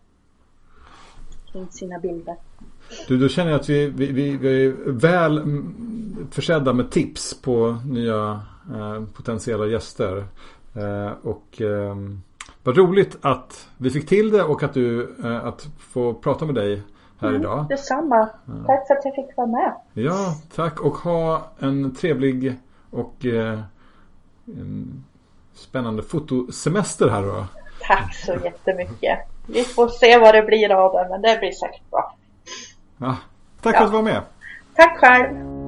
[1.51, 2.36] kring sina bilder.
[3.08, 5.64] Du, då känner jag att vi, vi, vi, vi är väl
[6.32, 8.41] försedda med tips på nya
[8.76, 10.26] eh, potentiella gäster.
[10.76, 11.95] Eh, och eh,
[12.68, 16.55] vad roligt att vi fick till det och att du eh, att få prata med
[16.55, 16.82] dig
[17.20, 17.65] här mm, idag.
[17.70, 18.30] Detsamma.
[18.45, 18.53] Ja.
[18.68, 19.74] Tack för att jag fick vara med.
[19.93, 22.55] Ja, tack och ha en trevlig
[22.89, 23.59] och eh,
[25.53, 27.45] spännande fotosemester här då.
[27.82, 29.20] Tack så jättemycket.
[29.47, 32.15] Vi får se vad det blir av det, men det blir säkert bra.
[32.97, 33.18] Ja,
[33.61, 33.78] tack ja.
[33.78, 34.22] för att du var med.
[34.76, 35.66] Tack själv.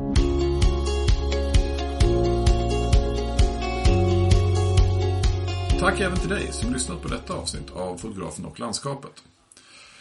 [5.79, 9.23] Tack även till dig som lyssnat på detta avsnitt av Fotografen och landskapet.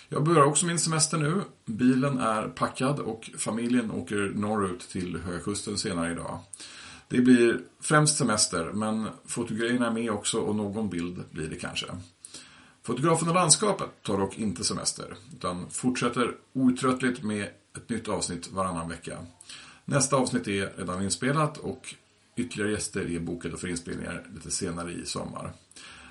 [0.09, 1.43] Jag börjar också min semester nu.
[1.65, 6.39] Bilen är packad och familjen åker norrut till Höga Kusten senare idag.
[7.09, 11.87] Det blir främst semester, men fotogrejerna är med också och någon bild blir det kanske.
[12.83, 18.89] Fotografen och landskapet tar dock inte semester, utan fortsätter outtröttligt med ett nytt avsnitt varannan
[18.89, 19.19] vecka.
[19.85, 21.95] Nästa avsnitt är redan inspelat och
[22.39, 25.53] ytterligare gäster är bokade för inspelningar lite senare i sommar.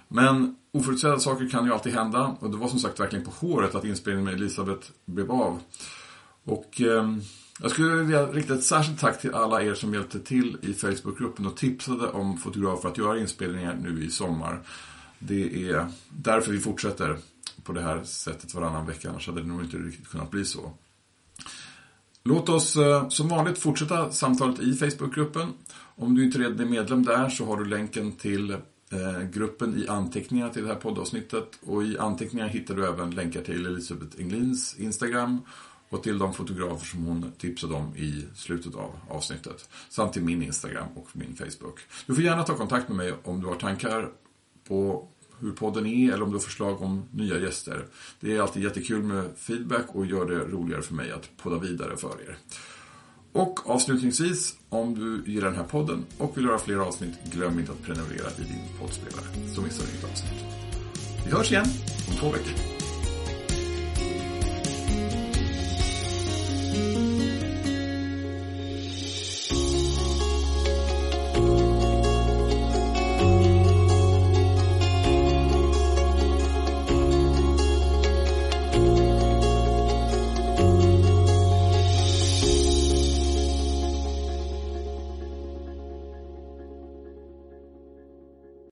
[0.07, 3.75] Men oförutsedda saker kan ju alltid hända och det var som sagt verkligen på håret
[3.75, 5.61] att inspelningen med Elisabeth blev av.
[6.43, 7.17] Och eh,
[7.61, 11.45] jag skulle vilja rikta ett särskilt tack till alla er som hjälpte till i Facebookgruppen
[11.45, 14.59] och tipsade om fotografer att göra inspelningar nu i sommar.
[15.19, 17.17] Det är därför vi fortsätter
[17.63, 20.71] på det här sättet varannan vecka, annars hade det nog inte riktigt kunnat bli så.
[22.23, 25.53] Låt oss eh, som vanligt fortsätta samtalet i Facebookgruppen.
[25.99, 29.87] Om du inte redan är medlem där så har du länken till eh, gruppen i
[29.87, 31.59] anteckningar till det här poddavsnittet.
[31.65, 35.41] Och i anteckningar hittar du även länkar till Elisabeth Englins Instagram
[35.89, 39.69] och till de fotografer som hon tipsade om i slutet av avsnittet.
[39.89, 41.79] Samt till min Instagram och min Facebook.
[42.05, 44.09] Du får gärna ta kontakt med mig om du har tankar
[44.67, 45.07] på
[45.39, 47.85] hur podden är eller om du har förslag om nya gäster.
[48.19, 51.97] Det är alltid jättekul med feedback och gör det roligare för mig att podda vidare
[51.97, 52.37] för er.
[53.37, 57.71] Och avslutningsvis, om du gillar den här podden och vill höra fler avsnitt, glöm inte
[57.71, 59.25] att prenumerera i din poddspelare
[59.55, 60.43] så missar du inget avsnitt.
[61.25, 61.65] Vi hörs igen
[62.09, 62.76] om två veckor.